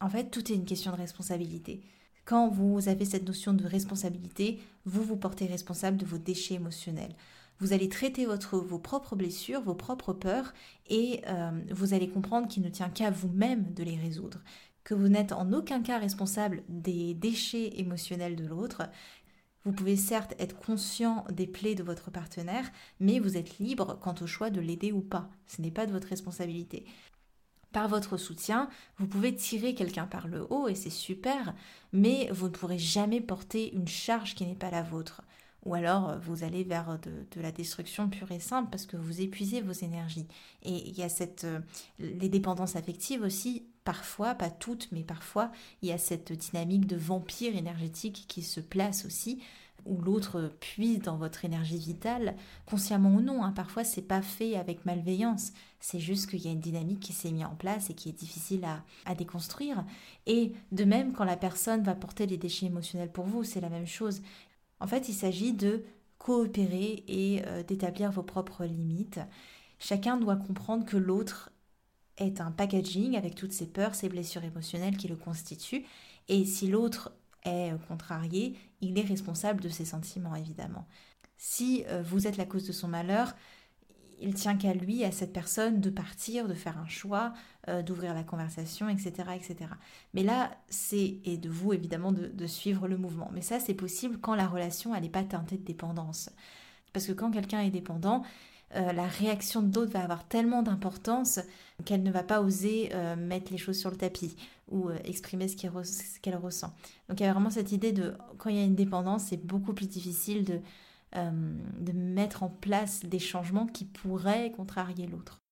en 0.00 0.10
fait, 0.10 0.30
tout 0.30 0.52
est 0.52 0.54
une 0.54 0.66
question 0.66 0.92
de 0.92 0.96
responsabilité. 0.96 1.80
Quand 2.26 2.48
vous 2.48 2.88
avez 2.88 3.06
cette 3.06 3.26
notion 3.26 3.54
de 3.54 3.66
responsabilité, 3.66 4.60
vous 4.84 5.02
vous 5.02 5.16
portez 5.16 5.46
responsable 5.46 5.96
de 5.96 6.04
vos 6.04 6.18
déchets 6.18 6.54
émotionnels. 6.54 7.16
Vous 7.58 7.72
allez 7.72 7.88
traiter 7.88 8.26
votre, 8.26 8.58
vos 8.58 8.78
propres 8.78 9.16
blessures, 9.16 9.62
vos 9.62 9.74
propres 9.74 10.12
peurs, 10.12 10.52
et 10.88 11.22
euh, 11.26 11.50
vous 11.70 11.94
allez 11.94 12.08
comprendre 12.08 12.48
qu'il 12.48 12.62
ne 12.62 12.68
tient 12.68 12.90
qu'à 12.90 13.10
vous-même 13.10 13.72
de 13.72 13.82
les 13.82 13.96
résoudre, 13.96 14.40
que 14.84 14.94
vous 14.94 15.08
n'êtes 15.08 15.32
en 15.32 15.52
aucun 15.52 15.82
cas 15.82 15.98
responsable 15.98 16.62
des 16.68 17.14
déchets 17.14 17.80
émotionnels 17.80 18.36
de 18.36 18.46
l'autre. 18.46 18.82
Vous 19.64 19.72
pouvez 19.72 19.96
certes 19.96 20.34
être 20.38 20.58
conscient 20.58 21.24
des 21.30 21.46
plaies 21.46 21.76
de 21.76 21.84
votre 21.84 22.10
partenaire, 22.10 22.70
mais 22.98 23.20
vous 23.20 23.36
êtes 23.36 23.58
libre 23.58 23.98
quant 24.00 24.14
au 24.20 24.26
choix 24.26 24.50
de 24.50 24.60
l'aider 24.60 24.90
ou 24.90 25.00
pas. 25.00 25.30
Ce 25.46 25.62
n'est 25.62 25.70
pas 25.70 25.86
de 25.86 25.92
votre 25.92 26.08
responsabilité 26.08 26.84
par 27.72 27.88
votre 27.88 28.16
soutien, 28.16 28.68
vous 28.98 29.06
pouvez 29.06 29.34
tirer 29.34 29.74
quelqu'un 29.74 30.06
par 30.06 30.28
le 30.28 30.46
haut 30.50 30.68
et 30.68 30.74
c'est 30.74 30.90
super, 30.90 31.54
mais 31.92 32.28
vous 32.30 32.46
ne 32.46 32.52
pourrez 32.52 32.78
jamais 32.78 33.20
porter 33.20 33.74
une 33.74 33.88
charge 33.88 34.34
qui 34.34 34.46
n'est 34.46 34.54
pas 34.54 34.70
la 34.70 34.82
vôtre. 34.82 35.22
Ou 35.64 35.74
alors 35.74 36.18
vous 36.18 36.44
allez 36.44 36.64
vers 36.64 36.98
de, 36.98 37.40
la 37.40 37.52
destruction 37.52 38.08
pure 38.08 38.32
et 38.32 38.40
simple 38.40 38.68
parce 38.70 38.84
que 38.84 38.96
vous 38.96 39.20
épuisez 39.20 39.60
vos 39.60 39.72
énergies. 39.72 40.26
Et 40.62 40.88
il 40.88 40.98
y 40.98 41.02
a 41.02 41.08
cette, 41.08 41.44
euh, 41.44 41.60
les 41.98 42.28
dépendances 42.28 42.76
affectives 42.76 43.22
aussi, 43.22 43.68
parfois, 43.84 44.34
pas 44.34 44.50
toutes, 44.50 44.90
mais 44.92 45.02
parfois, 45.02 45.50
il 45.82 45.88
y 45.88 45.92
a 45.92 45.98
cette 45.98 46.32
dynamique 46.32 46.86
de 46.86 46.96
vampire 46.96 47.56
énergétique 47.56 48.24
qui 48.28 48.42
se 48.42 48.60
place 48.60 49.04
aussi 49.04 49.42
où 49.84 50.00
l'autre 50.00 50.52
puise 50.60 51.00
dans 51.00 51.16
votre 51.16 51.44
énergie 51.44 51.78
vitale, 51.78 52.36
consciemment 52.66 53.14
ou 53.14 53.20
non. 53.20 53.42
Hein. 53.42 53.52
Parfois, 53.52 53.84
c'est 53.84 54.02
pas 54.02 54.22
fait 54.22 54.56
avec 54.56 54.84
malveillance. 54.84 55.52
C'est 55.80 55.98
juste 55.98 56.30
qu'il 56.30 56.40
y 56.40 56.48
a 56.48 56.52
une 56.52 56.60
dynamique 56.60 57.00
qui 57.00 57.12
s'est 57.12 57.32
mise 57.32 57.44
en 57.44 57.54
place 57.54 57.90
et 57.90 57.94
qui 57.94 58.08
est 58.08 58.12
difficile 58.12 58.64
à, 58.64 59.14
déconstruire. 59.14 59.84
Et 60.26 60.52
de 60.70 60.84
même, 60.84 61.12
quand 61.12 61.24
la 61.24 61.36
personne 61.36 61.82
va 61.82 61.94
porter 61.94 62.26
les 62.26 62.36
déchets 62.36 62.66
émotionnels 62.66 63.10
pour 63.10 63.24
vous, 63.24 63.44
c'est 63.44 63.60
la 63.60 63.68
même 63.68 63.86
chose. 63.86 64.22
En 64.80 64.86
fait, 64.86 65.08
il 65.08 65.14
s'agit 65.14 65.52
de 65.52 65.84
coopérer 66.18 67.02
et 67.08 67.42
euh, 67.46 67.62
d'établir 67.64 68.12
vos 68.12 68.22
propres 68.22 68.64
limites. 68.64 69.20
Chacun 69.80 70.16
doit 70.16 70.36
comprendre 70.36 70.84
que 70.84 70.96
l'autre 70.96 71.50
est 72.18 72.40
un 72.40 72.50
packaging 72.50 73.16
avec 73.16 73.34
toutes 73.34 73.52
ses 73.52 73.66
peurs, 73.66 73.94
ses 73.94 74.08
blessures 74.08 74.44
émotionnelles 74.44 74.96
qui 74.96 75.08
le 75.08 75.16
constituent. 75.16 75.84
Et 76.28 76.44
si 76.44 76.68
l'autre 76.68 77.12
est 77.44 77.72
contrarié, 77.88 78.56
il 78.80 78.98
est 78.98 79.06
responsable 79.06 79.60
de 79.60 79.68
ses 79.68 79.84
sentiments 79.84 80.34
évidemment. 80.34 80.86
Si 81.36 81.84
vous 82.04 82.28
êtes 82.28 82.36
la 82.36 82.44
cause 82.44 82.66
de 82.66 82.72
son 82.72 82.86
malheur, 82.86 83.34
il 84.22 84.34
tient 84.34 84.56
qu'à 84.56 84.72
lui, 84.72 85.04
à 85.04 85.10
cette 85.10 85.32
personne, 85.32 85.80
de 85.80 85.90
partir, 85.90 86.46
de 86.46 86.54
faire 86.54 86.78
un 86.78 86.86
choix, 86.86 87.32
euh, 87.68 87.82
d'ouvrir 87.82 88.14
la 88.14 88.22
conversation, 88.22 88.88
etc., 88.88 89.12
etc. 89.34 89.56
Mais 90.14 90.22
là, 90.22 90.52
c'est, 90.68 91.18
et 91.24 91.36
de 91.36 91.48
vous 91.48 91.72
évidemment, 91.72 92.12
de, 92.12 92.46
suivre 92.46 92.86
le 92.86 92.96
mouvement. 92.96 93.30
Mais 93.34 93.42
ça, 93.42 93.58
c'est 93.58 93.74
possible 93.74 94.18
quand 94.18 94.34
la 94.34 94.46
relation, 94.46 94.98
n'est 94.98 95.08
pas 95.08 95.24
teintée 95.24 95.58
de 95.58 95.64
dépendance. 95.64 96.30
Parce 96.92 97.06
que 97.06 97.12
quand 97.12 97.32
quelqu'un 97.32 97.60
est 97.60 97.70
dépendant, 97.70 98.22
euh, 98.74 98.92
la 98.92 99.06
réaction 99.06 99.62
de 99.62 99.74
l'autre 99.74 99.92
va 99.92 100.02
avoir 100.02 100.26
tellement 100.26 100.62
d'importance 100.62 101.40
qu'elle 101.84 102.02
ne 102.02 102.10
va 102.10 102.22
pas 102.22 102.40
oser 102.40 102.90
euh, 102.92 103.16
mettre 103.16 103.52
les 103.52 103.58
choses 103.58 103.78
sur 103.78 103.90
le 103.90 103.96
tapis 103.96 104.36
ou 104.70 104.90
exprimer 105.04 105.48
ce 105.48 105.56
qu'elle 105.56 106.36
ressent. 106.36 106.72
Donc 107.08 107.20
il 107.20 107.24
y 107.24 107.26
a 107.26 107.32
vraiment 107.32 107.50
cette 107.50 107.72
idée 107.72 107.92
de, 107.92 108.14
quand 108.38 108.48
il 108.48 108.56
y 108.56 108.60
a 108.60 108.64
une 108.64 108.74
dépendance, 108.74 109.24
c'est 109.24 109.44
beaucoup 109.44 109.74
plus 109.74 109.88
difficile 109.88 110.44
de 110.44 110.60
euh, 111.14 111.30
de 111.78 111.92
mettre 111.92 112.42
en 112.42 112.48
place 112.48 113.04
des 113.04 113.18
changements 113.18 113.66
qui 113.66 113.84
pourraient 113.84 114.50
contrarier 114.50 115.06
l'autre. 115.06 115.42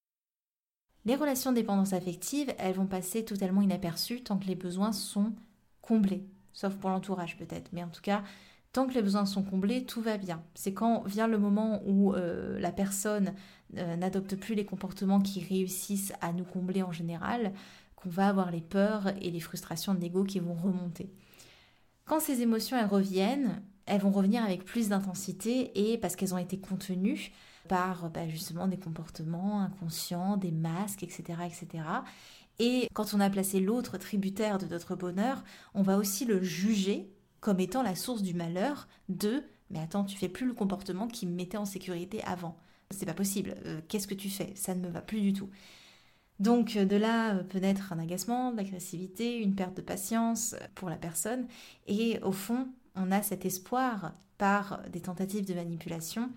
Les 1.05 1.17
relations 1.17 1.51
de 1.51 1.57
dépendance 1.57 1.93
affective, 1.93 2.55
elles 2.57 2.77
vont 2.77 2.87
passer 2.87 3.27
totalement 3.27 3.61
inaperçues 3.61 4.23
tant 4.23 4.39
que 4.39 4.47
les 4.47 4.55
besoins 4.55 4.93
sont 4.93 5.35
comblés, 5.83 6.25
sauf 6.55 6.75
pour 6.77 6.89
l'entourage 6.89 7.37
peut-être, 7.37 7.69
mais 7.75 7.85
en 7.85 7.91
tout 7.91 8.01
cas, 8.01 8.23
tant 8.73 8.87
que 8.87 8.95
les 8.95 9.03
besoins 9.03 9.27
sont 9.27 9.43
comblés, 9.43 9.85
tout 9.85 10.01
va 10.01 10.17
bien. 10.17 10.43
C'est 10.55 10.73
quand 10.73 11.03
vient 11.07 11.27
le 11.27 11.39
moment 11.39 11.83
où 11.87 12.15
euh, 12.15 12.59
la 12.61 12.73
personne 12.73 13.35
euh, 13.77 13.97
n'adopte 13.97 14.37
plus 14.37 14.55
les 14.55 14.65
comportements 14.65 15.21
qui 15.21 15.43
réussissent 15.43 16.13
à 16.21 16.33
nous 16.33 16.45
combler 16.45 16.83
en 16.83 16.93
général, 16.93 17.53
qu'on 17.97 18.11
va 18.11 18.29
avoir 18.29 18.51
les 18.51 18.61
peurs 18.61 19.09
et 19.21 19.31
les 19.31 19.41
frustrations 19.41 19.95
de 19.95 20.01
l'ego 20.01 20.25
qui 20.25 20.39
vont 20.39 20.55
remonter. 20.55 21.11
Quand 22.05 22.21
ces 22.21 22.43
émotions 22.43 22.77
elles 22.77 22.87
reviennent, 22.87 23.63
elles 23.87 24.01
vont 24.01 24.11
revenir 24.11 24.45
avec 24.45 24.65
plus 24.65 24.89
d'intensité 24.89 25.93
et 25.93 25.99
parce 25.99 26.17
qu'elles 26.17 26.35
ont 26.35 26.39
été 26.39 26.59
contenues 26.59 27.33
par 27.69 28.11
bah, 28.11 28.29
justement 28.29 28.69
des 28.69 28.79
comportements 28.79 29.61
inconscients, 29.61 30.37
des 30.37 30.53
masques, 30.53 31.03
etc., 31.03 31.23
etc. 31.47 31.85
Et 32.59 32.89
quand 32.93 33.15
on 33.15 33.21
a 33.21 33.31
placé 33.31 33.59
l'autre 33.59 33.97
tributaire 33.97 34.59
de 34.59 34.67
notre 34.67 34.95
bonheur, 34.95 35.43
on 35.75 35.83
va 35.83 35.97
aussi 35.97 36.25
le 36.25 36.43
juger 36.43 37.11
comme 37.41 37.61
étant 37.61 37.83
la 37.83 37.95
source 37.95 38.23
du 38.23 38.35
malheur 38.35 38.89
de 39.09 39.43
mais 39.71 39.79
attends, 39.79 40.05
tu 40.05 40.17
fais 40.17 40.29
plus 40.29 40.47
le 40.47 40.53
comportement 40.53 41.07
qui 41.07 41.27
me 41.27 41.35
mettait 41.35 41.57
en 41.57 41.65
sécurité 41.65 42.23
avant. 42.25 42.57
C'est 42.91 43.07
pas 43.07 43.15
possible. 43.15 43.55
Euh, 43.67 43.81
qu'est-ce 43.89 44.09
que 44.09 44.15
tu 44.15 44.29
fais? 44.29 44.53
Ça 44.57 44.75
ne 44.75 44.81
me 44.81 44.89
va 44.89 45.01
plus 45.01 45.21
du 45.21 45.33
tout. 45.33 45.49
Donc 46.41 46.77
de 46.77 46.97
là 46.97 47.37
euh, 47.37 47.43
peut 47.45 47.59
naître 47.59 47.93
un 47.93 47.99
agacement, 48.01 48.51
de 48.51 48.57
l'agressivité, 48.57 49.39
une 49.39 49.55
perte 49.55 49.77
de 49.77 49.83
patience 49.83 50.57
pour 50.75 50.91
la 50.91 50.97
personne. 50.97 51.47
Et 51.87 52.19
au 52.23 52.33
fond, 52.33 52.69
on 52.97 53.13
a 53.13 53.23
cet 53.23 53.47
espoir 53.47 54.15
par 54.39 54.83
des 54.89 55.01
tentatives 55.01 55.47
de 55.47 55.55
manipulation, 55.55 56.31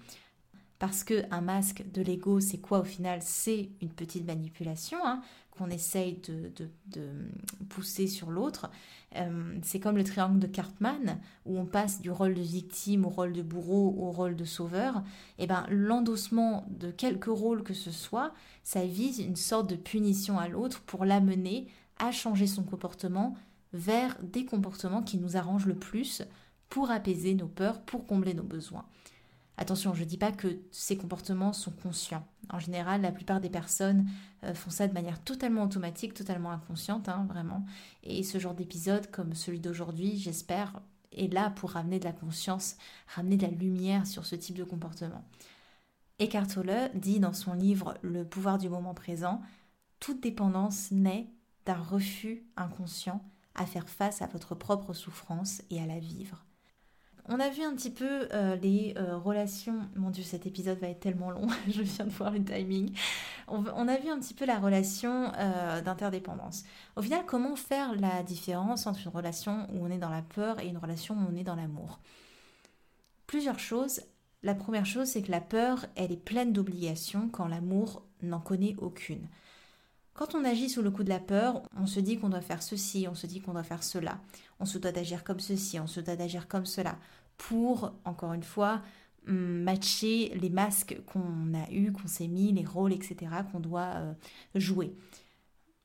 parce 0.78 1.04
que 1.04 1.24
un 1.32 1.42
masque 1.42 1.90
de 1.92 2.02
l'ego, 2.02 2.42
c'est 2.42 2.58
quoi 2.58 2.82
au 2.82 2.84
final? 2.84 3.20
C'est 3.22 3.70
une 3.82 3.94
petite 3.94 4.28
manipulation 4.28 5.00
hein, 5.04 5.22
qu'on 5.56 5.70
essaye 5.70 6.20
de, 6.24 6.52
pousser 7.70 8.08
sur 8.08 8.32
l'autre. 8.32 8.72
Euh, 9.16 9.58
c'est 9.62 9.80
comme 9.80 9.98
le 9.98 10.04
triangle 10.04 10.40
de 10.40 10.48
Cartman, 10.48 11.20
où 11.46 11.60
on 11.60 11.66
passe 11.66 12.02
du 12.02 12.10
rôle 12.10 12.34
de 12.34 12.42
victime 12.42 13.06
au 13.06 13.10
rôle 13.10 13.34
de 13.34 13.44
bourreau 13.44 13.96
au 14.00 14.12
rôle 14.12 14.36
de 14.36 14.46
sauveur. 14.46 14.98
Et 15.38 15.44
eh 15.44 15.48
ben 15.48 15.66
l'endossement 15.70 16.66
de 16.72 16.90
quelque 16.90 17.30
rôle 17.30 17.64
que 17.64 17.76
ce 17.76 17.92
soit, 17.92 18.34
ça 18.64 18.86
vise 18.86 19.20
une 19.20 19.36
sorte 19.36 19.70
de 19.70 19.76
punition 19.76 20.40
à 20.40 20.48
l'autre 20.48 20.82
pour 20.82 21.06
l'amener 21.06 21.68
à 22.00 22.12
changer 22.12 22.48
son 22.48 22.64
comportement 22.64 23.36
vers 23.74 24.18
des 24.24 24.46
comportements 24.46 25.04
qui 25.04 25.18
nous 25.18 25.38
arrangent 25.38 25.68
le 25.68 25.76
plus 25.76 26.24
pour 26.70 26.89
apaiser 26.89 27.36
nos 27.36 27.48
peurs, 27.48 27.82
pour 27.82 28.08
combler 28.08 28.34
nos 28.34 28.44
besoins. 28.44 28.86
Attention, 29.58 29.94
je 29.94 30.02
ne 30.02 30.08
dis 30.08 30.18
pas 30.18 30.32
que 30.32 30.60
ces 30.72 30.98
comportements 30.98 31.54
sont 31.54 31.72
conscients. 31.72 32.26
En 32.50 32.60
général, 32.60 33.02
la 33.02 33.12
plupart 33.12 33.39
des 33.39 33.52
personnes 33.52 34.10
euh, 34.44 34.56
font 34.56 34.72
ça 34.72 34.88
de 34.88 34.94
manière 34.94 35.24
totalement 35.24 35.63
automatique, 35.63 36.16
totalement 36.16 36.52
inconsciente, 36.52 37.08
hein, 37.08 37.28
vraiment. 37.30 37.66
Et 38.04 38.24
ce 38.24 38.39
genre 38.39 38.56
d'épisode, 38.56 39.12
comme 39.12 39.36
celui 39.36 39.60
d'aujourd'hui, 39.60 40.18
j'espère, 40.18 40.82
est 41.12 41.32
là 41.32 41.52
pour 41.52 41.72
ramener 41.72 42.00
de 42.00 42.06
la 42.06 42.13
conscience, 42.13 42.78
ramener 43.16 43.38
de 43.38 43.44
la 43.44 43.52
lumière 43.52 44.08
sur 44.08 44.26
ce 44.26 44.36
type 44.36 44.58
de 44.58 44.63
comportement. 44.63 45.24
Eckhart 46.20 46.48
Tolle 46.48 46.89
dit 46.96 47.20
dans 47.20 47.34
son 47.34 47.54
livre 47.54 47.96
Le 48.02 48.26
pouvoir 48.26 48.58
du 48.58 48.70
moment 48.70 48.96
présent, 48.96 49.42
toute 50.00 50.22
dépendance 50.22 50.92
naît 50.92 51.28
d'un 51.66 51.82
refus 51.82 52.44
inconscient 52.58 53.24
à 53.56 53.66
faire 53.66 53.88
face 53.88 54.22
à 54.22 54.28
votre 54.28 54.56
propre 54.56 54.94
souffrance 54.94 55.62
et 55.70 55.82
à 55.82 55.86
la 55.86 56.00
vivre. 56.00 56.44
On 57.30 57.40
a 57.40 57.50
vu 57.50 57.64
un 57.64 57.74
petit 57.74 57.90
peu 57.90 58.28
euh, 58.34 58.58
les 58.58 58.94
euh, 58.98 59.18
relations. 59.18 59.88
Mon 59.96 60.10
Dieu, 60.10 60.24
cet 60.24 60.46
épisode 60.46 60.78
va 60.80 60.90
être 60.90 61.00
tellement 61.00 61.32
long. 61.32 61.48
je 61.70 61.82
viens 61.82 62.06
de 62.06 62.12
voir 62.12 62.32
le 62.32 62.44
timing. 62.44 62.94
On, 63.48 63.88
a 63.88 63.98
vu 63.98 64.10
un 64.10 64.20
petit 64.20 64.34
peu 64.34 64.46
la 64.46 64.60
relation 64.60 65.32
euh, 65.38 65.82
d'interdépendance. 65.82 66.64
Au 66.96 67.02
final, 67.02 67.24
comment 67.26 67.56
faire 67.56 67.96
la 67.96 68.24
différence 68.24 68.88
entre 68.88 69.00
une 69.06 69.12
relation 69.12 69.68
où 69.74 69.86
on 69.86 69.90
est 69.90 69.98
dans 69.98 70.10
la 70.10 70.22
peur 70.22 70.60
et 70.60 70.68
une 70.68 70.78
relation 70.78 71.16
où 71.16 71.28
on 71.32 71.36
est 71.36 71.44
dans 71.44 71.56
l'amour? 71.56 72.00
Plusieurs 73.26 73.60
choses. 73.60 74.02
La 74.44 74.56
première 74.56 74.86
chose, 74.86 75.08
c'est 75.08 75.22
que 75.22 75.32
la 75.32 75.42
peur, 75.42 75.86
elle 75.96 76.12
est 76.12 76.18
pleine 76.18 76.52
d'obligations 76.52 77.30
quand 77.30 77.48
l'amour 77.48 78.04
n'en 78.22 78.42
connaît 78.42 78.76
aucune. 78.80 79.28
Quand 80.13 80.36
on 80.36 80.45
agit 80.45 80.69
sous 80.69 80.84
le 80.84 80.91
coup 80.91 81.04
de 81.04 81.10
la 81.10 81.19
peur, 81.19 81.63
on 81.76 81.88
se 81.88 81.99
dit 81.99 82.19
qu'on 82.19 82.30
doit 82.30 82.41
faire 82.41 82.62
ceci, 82.62 83.08
on 83.10 83.15
se 83.15 83.26
dit 83.26 83.41
qu'on 83.41 83.54
doit 83.54 83.63
faire 83.63 83.84
cela, 83.84 84.19
on 84.60 84.65
se 84.65 84.78
doit 84.78 84.91
d'agir 84.91 85.23
comme 85.23 85.39
ceci, 85.39 85.80
on 85.80 85.88
se 85.88 86.02
doit 86.02 86.15
d'agir 86.15 86.47
comme 86.47 86.67
cela, 86.67 86.97
pour, 87.38 87.93
encore 88.06 88.34
une 88.34 88.43
fois, 88.43 88.84
hum, 89.28 89.63
matcher 89.63 90.30
les 90.36 90.52
masques 90.52 91.02
qu'on 91.08 91.54
a 91.56 91.69
eus, 91.71 91.91
qu'on 91.91 92.08
s'est 92.08 92.28
mis, 92.28 92.52
les 92.52 92.65
rôles, 92.65 92.93
etc., 92.93 93.15
qu'on 93.52 93.60
doit 93.60 93.93
euh, 93.95 94.13
jouer. 94.54 94.95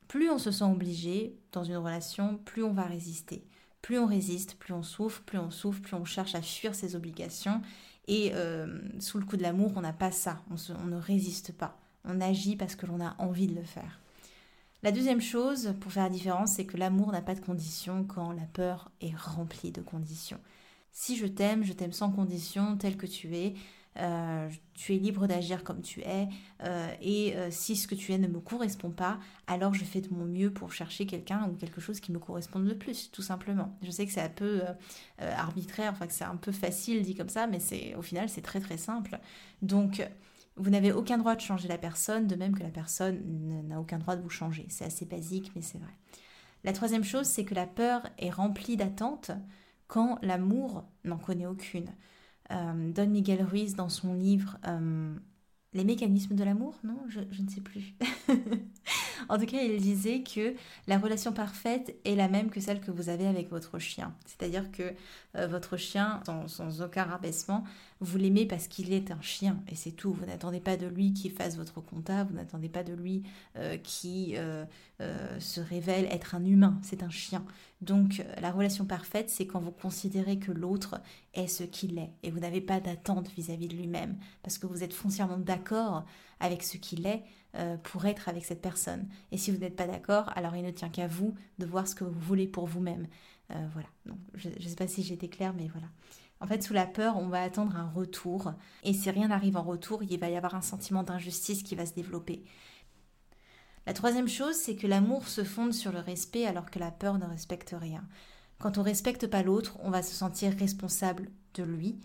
Plus 0.09 0.31
on 0.31 0.39
se 0.39 0.51
sent 0.51 0.65
obligé 0.65 1.39
dans 1.53 1.65
une 1.65 1.77
relation, 1.77 2.39
plus 2.45 2.63
on 2.63 2.73
va 2.73 2.85
résister. 2.85 3.47
Plus 3.81 3.99
on 3.99 4.07
résiste, 4.07 4.57
plus 4.57 4.75
on 4.75 4.83
souffre, 4.83 5.23
plus 5.23 5.39
on 5.39 5.51
souffre, 5.51 5.81
plus 5.81 5.95
on 5.95 6.05
cherche 6.05 6.35
à 6.35 6.43
fuir 6.43 6.75
ses 6.75 6.97
obligations. 6.97 7.63
Et 8.09 8.33
euh, 8.35 8.79
sous 9.01 9.19
le 9.19 9.25
coup 9.25 9.37
de 9.37 9.43
l'amour, 9.43 9.73
on 9.77 9.83
n'a 9.83 9.93
pas 9.93 10.11
ça, 10.11 10.43
on 10.51 10.87
ne 10.87 10.97
résiste 10.97 11.53
pas. 11.53 11.79
On 12.05 12.21
agit 12.21 12.57
parce 12.57 12.75
que 12.75 12.87
l'on 12.87 13.01
a 13.01 13.15
envie 13.19 13.47
de 13.47 13.55
le 13.55 13.63
faire. 13.63 14.01
La 14.83 14.93
deuxième 14.93 15.21
chose, 15.21 15.75
pour 15.81 15.91
faire 15.91 16.05
la 16.05 16.11
différence, 16.11 16.53
c'est 16.53 16.65
que 16.65 16.77
l'amour 16.77 17.11
n'a 17.11 17.21
pas 17.21 17.35
de 17.35 17.41
conditions 17.41 18.05
quand 18.05 18.31
la 18.31 18.47
peur 18.53 18.93
est 19.01 19.15
remplie 19.17 19.73
de 19.73 19.81
conditions. 19.81 20.39
Si 20.93 21.17
je 21.17 21.27
t'aime, 21.27 21.65
je 21.65 21.73
t'aime 21.73 21.93
sans 21.93 22.11
condition, 22.11 22.77
tel 22.77 22.97
que 22.97 23.07
tu 23.07 23.37
es. 23.37 23.55
Euh, 23.97 24.49
tu 24.75 24.95
es 24.95 24.99
libre 24.99 25.27
d'agir 25.27 25.65
comme 25.65 25.83
tu 25.83 26.03
es. 26.03 26.29
Euh, 26.63 26.89
et 27.01 27.37
euh, 27.37 27.49
si 27.51 27.75
ce 27.75 27.89
que 27.89 27.97
tu 27.97 28.13
es 28.13 28.19
ne 28.19 28.29
me 28.29 28.39
correspond 28.39 28.91
pas, 28.91 29.19
alors 29.49 29.75
je 29.75 29.85
fais 29.85 30.01
de 30.01 30.15
mon 30.15 30.25
mieux 30.25 30.53
pour 30.53 30.73
chercher 30.73 31.07
quelqu'un 31.07 31.49
ou 31.51 31.57
quelque 31.57 31.81
chose 31.81 31.99
qui 31.99 32.13
me 32.13 32.21
corresponde 32.21 32.67
le 32.67 32.79
plus, 32.79 33.11
tout 33.11 33.23
simplement. 33.23 33.77
Je 33.83 33.91
sais 33.91 34.07
que 34.07 34.13
c'est 34.13 34.21
un 34.21 34.29
peu 34.29 34.63
arbitraire, 35.19 35.93
enfin 35.93 36.07
que 36.07 36.13
c'est 36.13 36.25
un 36.25 36.37
peu 36.37 36.53
facile 36.53 37.03
dit 37.03 37.17
comme 37.17 37.29
ça, 37.29 37.49
mais 37.49 37.59
c'est 37.59 37.97
au 37.97 38.03
final 38.03 38.29
c'est 38.29 38.43
très 38.43 38.61
très 38.61 38.77
simple. 38.77 39.19
Donc 39.63 40.07
vous 40.59 40.71
n'avez 40.71 40.93
aucun 40.93 41.19
droit 41.19 41.35
de 41.35 41.41
changer 41.41 41.69
la 41.69 41.79
personne, 41.79 42.27
de 42.27 42.35
même 42.35 42.57
que 42.57 42.63
la 42.63 42.71
personne 42.71 43.21
n'a 43.69 43.81
aucun 43.81 43.99
droit 43.99 44.17
de 44.17 44.23
vous 44.23 44.31
changer. 44.31 44.67
C'est 44.69 44.85
assez 44.85 45.07
basique, 45.07 45.53
mais 45.55 45.63
c'est 45.63 45.79
vrai. 45.79 45.95
La 46.65 46.73
troisième 46.73 47.05
chose, 47.05 47.27
c'est 47.27 47.45
que 47.45 47.55
la 47.55 47.67
peur 47.67 48.03
est 48.19 48.31
remplie 48.31 48.77
d'attentes 48.77 49.31
quand 49.87 50.19
l'amour 50.23 50.85
n'en 51.05 51.19
connaît 51.19 51.47
aucune. 51.47 51.91
Euh, 52.51 52.93
Don 52.93 53.09
Miguel 53.09 53.43
Ruiz, 53.43 53.75
dans 53.75 53.89
son 53.89 54.15
livre 54.15 54.59
euh, 54.67 55.15
Les 55.75 55.85
mécanismes 55.85 56.35
de 56.35 56.45
l'amour, 56.45 56.79
non 56.83 56.99
je, 57.09 57.21
ne 57.21 57.49
sais 57.49 57.61
plus. 57.61 57.95
en 59.29 59.39
tout 59.39 59.47
cas, 59.47 59.63
il 59.63 59.81
disait 59.81 60.23
que 60.23 60.55
la 60.87 60.99
relation 60.99 61.33
parfaite 61.33 61.97
est 62.05 62.15
la 62.17 62.29
même 62.29 62.51
que 62.51 62.61
celle 62.61 62.81
que 62.81 62.91
vous 62.91 63.09
avez 63.09 63.27
avec 63.27 63.51
votre 63.51 63.79
chien. 63.79 64.15
C'est-à-dire 64.27 64.71
que 64.73 64.95
euh, 65.37 65.47
votre 65.47 65.77
chien, 65.77 66.23
sans, 66.25 66.83
aucun 66.83 67.05
rabaissement, 67.05 67.65
vous 68.01 68.19
l'aimez 68.19 68.47
parce 68.47 68.69
qu'il 68.69 68.93
est 68.93 69.11
un 69.11 69.21
chien 69.21 69.61
et 69.69 69.75
c'est 69.75 69.91
tout. 69.91 70.13
Vous 70.13 70.27
n'attendez 70.27 70.61
pas 70.61 70.77
de 70.77 70.87
lui 70.87 71.13
qu'il 71.13 71.33
fasse 71.33 71.57
votre 71.57 71.81
compta, 71.81 72.25
vous 72.25 72.35
n'attendez 72.35 72.69
pas 72.69 72.85
de 72.85 72.93
lui 72.93 73.23
euh, 73.57 73.77
qui 73.77 74.35
euh, 74.37 74.65
se 75.41 75.61
révèle 75.61 76.07
être 76.07 76.35
un 76.35 76.45
humain, 76.45 76.79
c'est 76.83 77.03
un 77.03 77.11
chien. 77.11 77.45
Donc 77.81 78.25
la 78.41 78.51
relation 78.51 78.85
parfaite, 78.85 79.31
c'est 79.31 79.47
quand 79.47 79.61
vous 79.61 79.73
considérez 79.73 80.39
que 80.39 80.53
l'autre 80.53 81.01
est 81.35 81.47
ce 81.47 81.65
qu'il 81.65 81.99
est 81.99 82.11
et 82.23 82.31
vous 82.31 82.41
n'avez 82.41 82.61
pas 82.61 82.81
d'attente 82.81 83.29
vis-à-vis 83.37 83.69
de 83.69 83.77
lui-même 83.77 84.17
parce 84.43 84.59
que 84.59 84.67
vous 84.67 84.83
êtes 84.83 84.95
foncièrement 84.95 85.39
d'accord 85.39 86.05
avec 86.41 86.63
ce 86.63 86.77
qu'il 86.77 87.07
est 87.07 87.23
pour 87.83 88.07
être 88.07 88.29
avec 88.29 88.45
cette 88.45 88.61
personne. 88.61 89.09
Et 89.33 89.39
si 89.39 89.51
vous 89.51 89.59
n'êtes 89.59 89.77
pas 89.77 89.87
d'accord, 89.87 90.31
alors 90.37 90.55
il 90.57 90.65
ne 90.65 90.71
tient 90.71 90.89
qu'à 90.89 91.07
vous 91.07 91.35
de 91.59 91.67
voir 91.67 91.87
ce 91.87 91.95
que 91.95 92.05
vous 92.05 92.21
voulez 92.21 92.47
pour 92.47 92.67
vous-même. 92.67 93.07
Euh, 93.51 93.67
voilà. 93.73 93.89
Donc, 94.07 94.19
je 94.35 94.49
ne 94.49 94.69
sais 94.69 94.77
pas 94.77 94.87
si 94.87 95.03
j'étais 95.03 95.29
claire, 95.29 95.55
mais 95.55 95.69
voilà. 95.69 95.89
En 96.41 96.47
fait, 96.47 96.63
sous 96.63 96.73
la 96.73 96.87
peur, 96.87 97.17
on 97.17 97.29
va 97.29 97.43
attendre 97.43 97.77
un 97.77 97.89
retour. 97.89 98.53
Et 98.85 98.93
si 98.93 99.11
rien 99.11 99.29
n'arrive 99.29 99.57
en 99.57 99.63
retour, 99.63 100.03
il 100.03 100.19
va 100.21 100.31
y 100.31 100.37
avoir 100.37 100.55
un 100.55 100.63
sentiment 100.63 101.03
d'injustice 101.03 101.63
qui 101.63 101.75
va 101.75 101.87
se 101.87 101.95
développer. 101.95 102.45
La 103.87 103.93
troisième 103.93 104.29
chose, 104.29 104.55
c'est 104.55 104.77
que 104.77 104.87
l'amour 104.87 105.27
se 105.27 105.45
fonde 105.45 105.73
sur 105.73 105.93
le 105.93 105.99
respect 105.99 106.47
alors 106.47 106.71
que 106.71 106.79
la 106.79 106.91
peur 106.91 107.19
ne 107.19 107.27
respecte 107.27 107.75
rien. 107.79 108.05
Quand 108.59 108.77
on 108.77 108.83
respecte 108.83 109.27
pas 109.27 109.43
l'autre, 109.43 109.79
on 109.83 109.91
va 109.91 110.03
se 110.03 110.15
sentir 110.15 110.53
responsable 110.53 111.31
de 111.55 111.63
lui. 111.63 111.99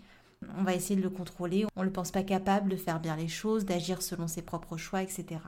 On 0.56 0.62
va 0.62 0.74
essayer 0.74 0.96
de 0.96 1.02
le 1.02 1.10
contrôler. 1.10 1.66
On 1.76 1.80
ne 1.80 1.86
le 1.86 1.92
pense 1.92 2.10
pas 2.10 2.22
capable 2.22 2.70
de 2.70 2.76
faire 2.76 3.00
bien 3.00 3.16
les 3.16 3.28
choses, 3.28 3.64
d'agir 3.64 4.02
selon 4.02 4.28
ses 4.28 4.42
propres 4.42 4.76
choix, 4.76 5.02
etc. 5.02 5.40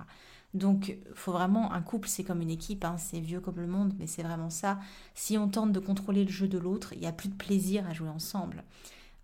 Donc, 0.54 0.96
faut 1.14 1.32
vraiment 1.32 1.72
un 1.72 1.82
couple, 1.82 2.09
c'est 2.09 2.24
comme 2.24 2.40
une 2.40 2.50
équipe. 2.50 2.85
Hein. 2.85 2.96
c'est 2.98 3.20
vieux 3.20 3.40
comme 3.40 3.61
le 3.61 3.66
monde, 3.66 3.94
mais 3.98 4.06
c'est 4.06 4.22
vraiment 4.22 4.50
ça. 4.50 4.78
Si 5.14 5.37
on 5.37 5.48
tente 5.48 5.72
de 5.72 5.80
contrôler 5.80 6.24
le 6.24 6.30
jeu 6.30 6.48
de 6.48 6.59
l'autre, 6.59 6.92
il 6.94 7.00
n'y 7.00 7.06
a 7.06 7.12
plus 7.12 7.28
de 7.28 7.35
plaisir 7.35 7.87
à 7.88 7.92
jouer 7.92 8.09
ensemble. 8.09 8.64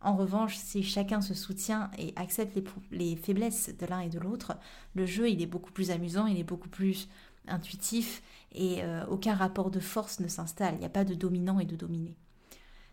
En 0.02 0.16
revanche, 0.16 0.56
si 0.56 0.82
chacun 0.82 1.20
se 1.20 1.32
soutient 1.32 1.90
et 1.96 2.12
accepte 2.16 2.58
les, 2.90 3.16
faiblesses 3.16 3.70
de 3.78 3.86
l'un 3.86 4.00
et 4.00 4.08
de 4.08 4.18
l'autre, 4.18 4.56
le 4.94 5.06
jeu 5.06 5.30
il 5.30 5.40
est 5.40 5.46
beaucoup 5.46 5.70
plus 5.70 5.92
amusant, 5.92 6.26
il 6.26 6.38
est 6.38 6.44
beaucoup 6.44 6.68
plus 6.68 7.08
intuitif 7.46 8.22
et 8.52 8.82
euh, 8.82 9.06
aucun 9.06 9.34
rapport 9.34 9.70
de 9.70 9.78
force 9.78 10.18
ne 10.18 10.28
s'installe. 10.28 10.74
Il 10.74 10.80
n'y 10.80 10.86
a 10.86 10.90
pas 10.90 11.04
de 11.04 11.14
dominant 11.14 11.60
et 11.60 11.66
de 11.66 11.76
dominé. 11.76 12.16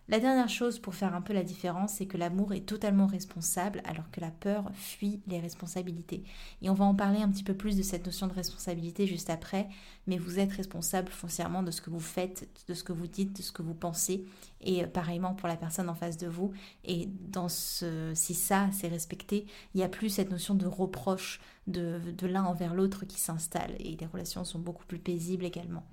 La 0.10 0.20
dernière 0.20 0.50
chose 0.50 0.80
pour 0.80 0.96
faire 0.96 1.14
un 1.14 1.22
peu 1.22 1.34
la 1.34 1.44
différence, 1.44 1.94
c'est 1.94 2.08
que 2.08 2.18
l'amour 2.18 2.54
est 2.54 2.66
totalement 2.66 3.06
responsable 3.06 3.80
alors 3.86 4.10
que 4.10 4.20
la 4.20 4.32
peur 4.32 4.72
fuit 4.74 5.22
les 5.28 5.40
responsabilités. 5.40 6.24
Et 6.64 6.72
on 6.72 6.74
va 6.74 6.86
en 6.86 6.96
parler 6.96 7.22
un 7.22 7.30
petit 7.30 7.44
peu 7.44 7.54
plus 7.54 7.78
de 7.78 7.84
cette 7.84 8.08
notion 8.08 8.26
de 8.26 8.34
responsabilité 8.34 9.06
juste 9.06 9.30
après, 9.30 9.70
mais 10.08 10.18
vous 10.18 10.40
êtes 10.40 10.52
responsable 10.52 11.12
foncièrement 11.12 11.62
de 11.62 11.70
ce 11.70 11.84
que 11.84 11.92
vous 11.92 12.00
faites, 12.00 12.50
de 12.68 12.74
ce 12.74 12.84
que 12.84 12.92
vous 12.92 13.06
dites, 13.06 13.38
de 13.38 13.44
ce 13.44 13.52
que 13.52 13.62
vous 13.62 13.76
pensez, 13.76 14.26
et 14.62 14.84
euh, 14.84 14.88
pareillement 14.88 15.36
pour 15.36 15.48
la 15.48 15.58
personne 15.58 15.90
en 15.90 15.96
face 15.96 16.18
de 16.18 16.28
vous. 16.28 16.54
Et 16.86 17.08
dans 17.28 17.48
ce, 17.48 18.12
si 18.16 18.34
ça 18.34 18.68
c'est 18.72 18.88
respecté, 18.88 19.46
il 19.76 19.78
n'y 19.78 19.84
a 19.84 19.90
plus 19.90 20.10
cette 20.10 20.32
notion 20.32 20.56
de 20.56 20.66
reproche 20.66 21.40
de, 21.68 22.02
de 22.18 22.26
l'un 22.26 22.46
envers 22.46 22.74
l'autre 22.74 23.06
qui 23.06 23.20
s'installe, 23.20 23.76
et 23.78 23.96
les 23.96 24.08
relations 24.08 24.44
sont 24.44 24.58
beaucoup 24.58 24.88
plus 24.88 24.98
paisibles 24.98 25.46
également. 25.46 25.86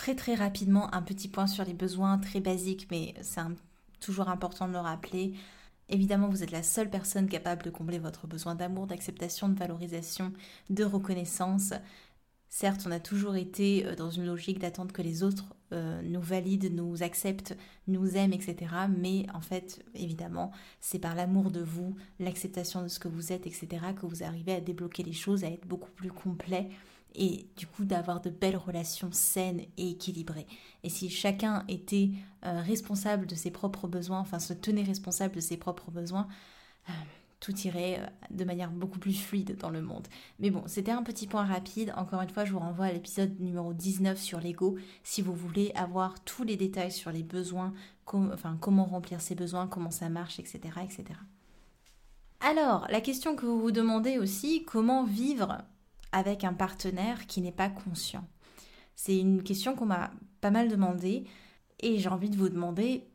Très 0.00 0.14
très 0.14 0.34
rapidement, 0.34 0.94
un 0.94 1.02
petit 1.02 1.28
point 1.28 1.46
sur 1.46 1.62
les 1.62 1.74
besoins 1.74 2.16
très 2.16 2.40
basiques, 2.40 2.88
mais 2.90 3.12
c'est 3.20 3.42
toujours 4.00 4.30
important 4.30 4.66
de 4.66 4.72
le 4.72 4.78
rappeler. 4.78 5.34
Évidemment, 5.90 6.30
vous 6.30 6.42
êtes 6.42 6.52
la 6.52 6.62
seule 6.62 6.88
personne 6.88 7.28
capable 7.28 7.64
de 7.64 7.68
combler 7.68 7.98
votre 7.98 8.26
besoin 8.26 8.54
d'amour, 8.54 8.86
d'acceptation, 8.86 9.50
de 9.50 9.58
valorisation, 9.58 10.32
de 10.70 10.84
reconnaissance. 10.84 11.74
Certes, 12.48 12.84
on 12.86 12.92
a 12.92 12.98
toujours 12.98 13.36
été 13.36 13.84
euh, 13.84 13.94
dans 13.94 14.08
une 14.08 14.24
logique 14.24 14.58
d'attendre 14.58 14.94
que 14.94 15.02
les 15.02 15.22
autres 15.22 15.54
euh, 15.72 16.00
nous 16.00 16.22
valident, 16.22 16.70
nous 16.72 17.02
acceptent, 17.02 17.54
nous 17.86 18.16
aiment, 18.16 18.32
etc. 18.32 18.56
Mais 18.88 19.26
en 19.34 19.42
fait, 19.42 19.84
évidemment, 19.94 20.50
c'est 20.80 20.98
par 20.98 21.14
l'amour 21.14 21.50
de 21.50 21.60
vous, 21.60 21.94
l'acceptation 22.18 22.82
de 22.82 22.88
ce 22.88 23.00
que 23.00 23.08
vous 23.08 23.32
êtes, 23.32 23.46
etc., 23.46 23.68
que 24.00 24.06
vous 24.06 24.22
arrivez 24.22 24.54
à 24.54 24.62
débloquer 24.62 25.02
les 25.02 25.12
choses, 25.12 25.44
à 25.44 25.48
être 25.48 25.66
beaucoup 25.66 25.90
plus 25.90 26.10
complet 26.10 26.70
et 27.14 27.46
du 27.56 27.66
coup 27.66 27.84
d'avoir 27.84 28.20
de 28.20 28.30
belles 28.30 28.56
relations 28.56 29.10
saines 29.12 29.62
et 29.76 29.90
équilibrées. 29.90 30.46
Et 30.82 30.88
si 30.88 31.10
chacun 31.10 31.64
était 31.68 32.10
euh, 32.44 32.60
responsable 32.60 33.26
de 33.26 33.34
ses 33.34 33.50
propres 33.50 33.88
besoins, 33.88 34.20
enfin 34.20 34.38
se 34.38 34.52
tenait 34.52 34.82
responsable 34.82 35.34
de 35.34 35.40
ses 35.40 35.56
propres 35.56 35.90
besoins, 35.90 36.28
euh, 36.88 36.92
tout 37.40 37.56
irait 37.60 38.00
euh, 38.00 38.06
de 38.30 38.44
manière 38.44 38.70
beaucoup 38.70 38.98
plus 38.98 39.14
fluide 39.14 39.56
dans 39.56 39.70
le 39.70 39.82
monde. 39.82 40.06
Mais 40.38 40.50
bon, 40.50 40.62
c'était 40.66 40.92
un 40.92 41.02
petit 41.02 41.26
point 41.26 41.44
rapide. 41.44 41.92
Encore 41.96 42.20
une 42.20 42.30
fois, 42.30 42.44
je 42.44 42.52
vous 42.52 42.58
renvoie 42.58 42.86
à 42.86 42.92
l'épisode 42.92 43.40
numéro 43.40 43.72
19 43.72 44.18
sur 44.18 44.40
l'ego 44.40 44.76
si 45.02 45.22
vous 45.22 45.34
voulez 45.34 45.72
avoir 45.74 46.22
tous 46.24 46.44
les 46.44 46.56
détails 46.56 46.92
sur 46.92 47.10
les 47.10 47.22
besoins, 47.22 47.72
comment 48.04 48.84
remplir 48.84 49.20
ses 49.20 49.34
besoins, 49.34 49.66
comment 49.66 49.90
ça 49.90 50.08
marche, 50.08 50.38
etc. 50.38 50.60
etc. 50.82 51.04
Alors, 52.40 52.86
la 52.90 53.00
question 53.00 53.36
que 53.36 53.44
vous 53.44 53.60
vous 53.60 53.70
demandez 53.70 54.18
aussi, 54.18 54.64
comment 54.64 55.04
vivre 55.04 55.58
avec 56.12 56.44
un 56.44 56.52
partenaire 56.52 57.26
qui 57.26 57.40
n'est 57.40 57.52
pas 57.52 57.68
conscient 57.68 58.26
C'est 58.96 59.18
une 59.18 59.42
question 59.42 59.74
qu'on 59.74 59.86
m'a 59.86 60.10
pas 60.40 60.50
mal 60.50 60.68
demandé 60.68 61.24
et 61.80 61.98
j'ai 61.98 62.08
envie 62.08 62.30
de 62.30 62.36
vous 62.36 62.48
demander 62.48 63.08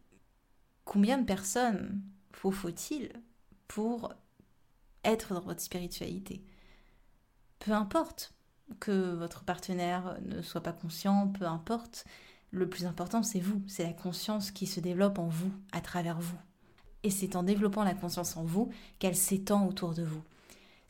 combien 0.83 1.17
de 1.17 1.25
personnes 1.25 2.01
faut-il 2.51 3.11
pour 3.67 4.13
être 5.03 5.33
dans 5.33 5.41
votre 5.41 5.61
spiritualité? 5.61 6.43
Peu 7.59 7.71
importe 7.71 8.33
que 8.79 9.13
votre 9.15 9.43
partenaire 9.43 10.17
ne 10.23 10.41
soit 10.41 10.61
pas 10.61 10.73
conscient, 10.73 11.27
peu 11.27 11.45
importe, 11.45 12.05
le 12.51 12.69
plus 12.69 12.85
important 12.85 13.23
c'est 13.23 13.39
vous, 13.39 13.61
c'est 13.67 13.83
la 13.83 13.93
conscience 13.93 14.51
qui 14.51 14.67
se 14.67 14.79
développe 14.79 15.19
en 15.19 15.27
vous, 15.27 15.51
à 15.71 15.81
travers 15.81 16.19
vous. 16.19 16.37
Et 17.03 17.09
c'est 17.09 17.35
en 17.35 17.43
développant 17.43 17.83
la 17.83 17.93
conscience 17.93 18.37
en 18.37 18.43
vous 18.43 18.71
qu'elle 18.99 19.15
s'étend 19.15 19.67
autour 19.67 19.93
de 19.93 20.03
vous. 20.03 20.23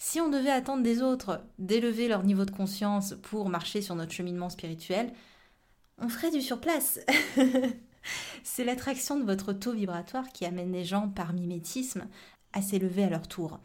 Si 0.08 0.22
on 0.22 0.30
devait 0.30 0.52
attendre 0.52 0.84
des 0.84 1.02
autres 1.02 1.44
d'élever 1.58 2.08
leur 2.08 2.22
niveau 2.22 2.46
de 2.46 2.52
conscience 2.52 3.16
pour 3.24 3.50
marcher 3.50 3.82
sur 3.82 3.96
notre 3.96 4.12
cheminement 4.12 4.52
spirituel, 4.52 5.12
on 5.98 6.10
ferait 6.10 6.30
du 6.30 6.42
surplace. 6.42 7.00
C'est 8.44 8.66
l'attraction 8.66 9.20
de 9.20 9.26
votre 9.26 9.52
taux 9.52 9.74
vibratoire 9.74 10.30
qui 10.30 10.46
amène 10.46 10.72
les 10.72 10.86
gens 10.86 11.10
par 11.10 11.34
mimétisme 11.34 12.06
à 12.54 12.62
s'élever 12.62 13.04
à 13.06 13.10
leur 13.10 13.28
tour. 13.28 13.60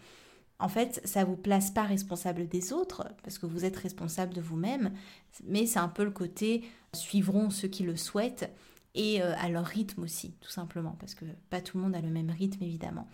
En 0.58 0.70
fait, 0.70 1.02
ça 1.04 1.24
vous 1.24 1.36
place 1.36 1.72
pas 1.72 1.82
responsable 1.82 2.48
des 2.48 2.72
autres, 2.72 3.06
parce 3.22 3.38
que 3.38 3.44
vous 3.44 3.66
êtes 3.66 3.76
responsable 3.76 4.32
de 4.32 4.40
vous-même, 4.40 4.94
mais 5.44 5.66
c'est 5.66 5.78
un 5.78 5.88
peu 5.88 6.04
le 6.04 6.10
côté 6.10 6.64
suivront 6.94 7.50
ceux 7.50 7.68
qui 7.68 7.82
le 7.82 7.96
souhaitent 7.96 8.50
et 8.94 9.22
euh, 9.22 9.34
à 9.36 9.50
leur 9.50 9.66
rythme 9.66 10.04
aussi, 10.04 10.32
tout 10.40 10.50
simplement, 10.50 10.96
parce 11.00 11.14
que 11.14 11.26
pas 11.50 11.60
tout 11.60 11.76
le 11.76 11.84
monde 11.84 11.94
a 11.94 12.00
le 12.00 12.08
même 12.08 12.30
rythme 12.30 12.62
évidemment. 12.62 13.08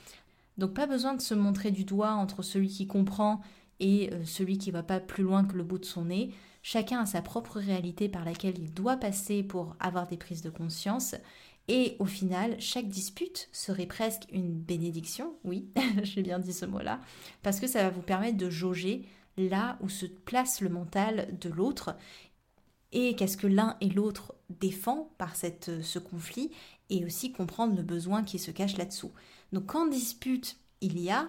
Donc 0.59 0.75
pas 0.75 0.87
besoin 0.87 1.15
de 1.15 1.21
se 1.21 1.35
montrer 1.35 1.71
du 1.71 1.85
doigt 1.85 2.13
entre 2.13 2.43
celui 2.43 2.69
qui 2.69 2.87
comprend 2.87 3.41
et 3.81 4.11
euh, 4.13 4.25
celui 4.25 4.59
qui 4.59 4.71
va 4.71 4.83
pas 4.83 5.01
plus 5.01 5.23
loin 5.23 5.45
que 5.45 5.57
le 5.57 5.65
bout 5.65 5.79
de 5.79 5.85
son 5.85 6.07
nez. 6.07 6.33
Chacun 6.63 7.01
a 7.01 7.07
sa 7.07 7.23
propre 7.23 7.59
réalité 7.59 8.09
par 8.09 8.25
laquelle 8.25 8.59
il 8.59 8.73
doit 8.73 8.97
passer 8.97 9.43
pour 9.43 9.77
avoir 9.81 10.07
des 10.07 10.17
prises 10.17 10.43
de 10.43 10.51
conscience. 10.51 11.15
Et 11.69 11.97
au 11.99 12.05
final, 12.05 12.57
chaque 12.59 12.89
dispute 12.89 13.49
serait 13.53 13.87
presque 13.87 14.27
une 14.33 14.53
bénédiction, 14.53 15.35
oui, 15.45 15.69
j'ai 16.03 16.23
bien 16.23 16.39
dit 16.39 16.53
ce 16.53 16.65
mot-là, 16.65 17.01
parce 17.43 17.61
que 17.61 17.67
ça 17.67 17.83
va 17.83 17.91
vous 17.91 18.03
permettre 18.03 18.39
de 18.39 18.51
jauger 18.51 19.05
là 19.37 19.77
où 19.81 19.89
se 19.89 20.07
place 20.07 20.61
le 20.61 20.69
mental 20.69 21.29
de 21.41 21.51
l'autre 21.51 21.97
et 22.93 23.15
qu'est-ce 23.17 23.37
que 23.37 23.47
l'un 23.47 23.77
et 23.81 23.89
l'autre 23.89 24.35
défend 24.49 25.11
par 25.19 25.37
cette, 25.37 25.83
ce 25.83 25.99
conflit 25.99 26.51
et 26.89 27.05
aussi 27.05 27.33
comprendre 27.33 27.77
le 27.77 27.83
besoin 27.83 28.23
qui 28.23 28.39
se 28.39 28.51
cache 28.51 28.77
là-dessous. 28.77 29.13
Donc 29.53 29.67
quand 29.67 29.87
dispute 29.87 30.57
il 30.81 31.01
y 31.01 31.11
a, 31.11 31.29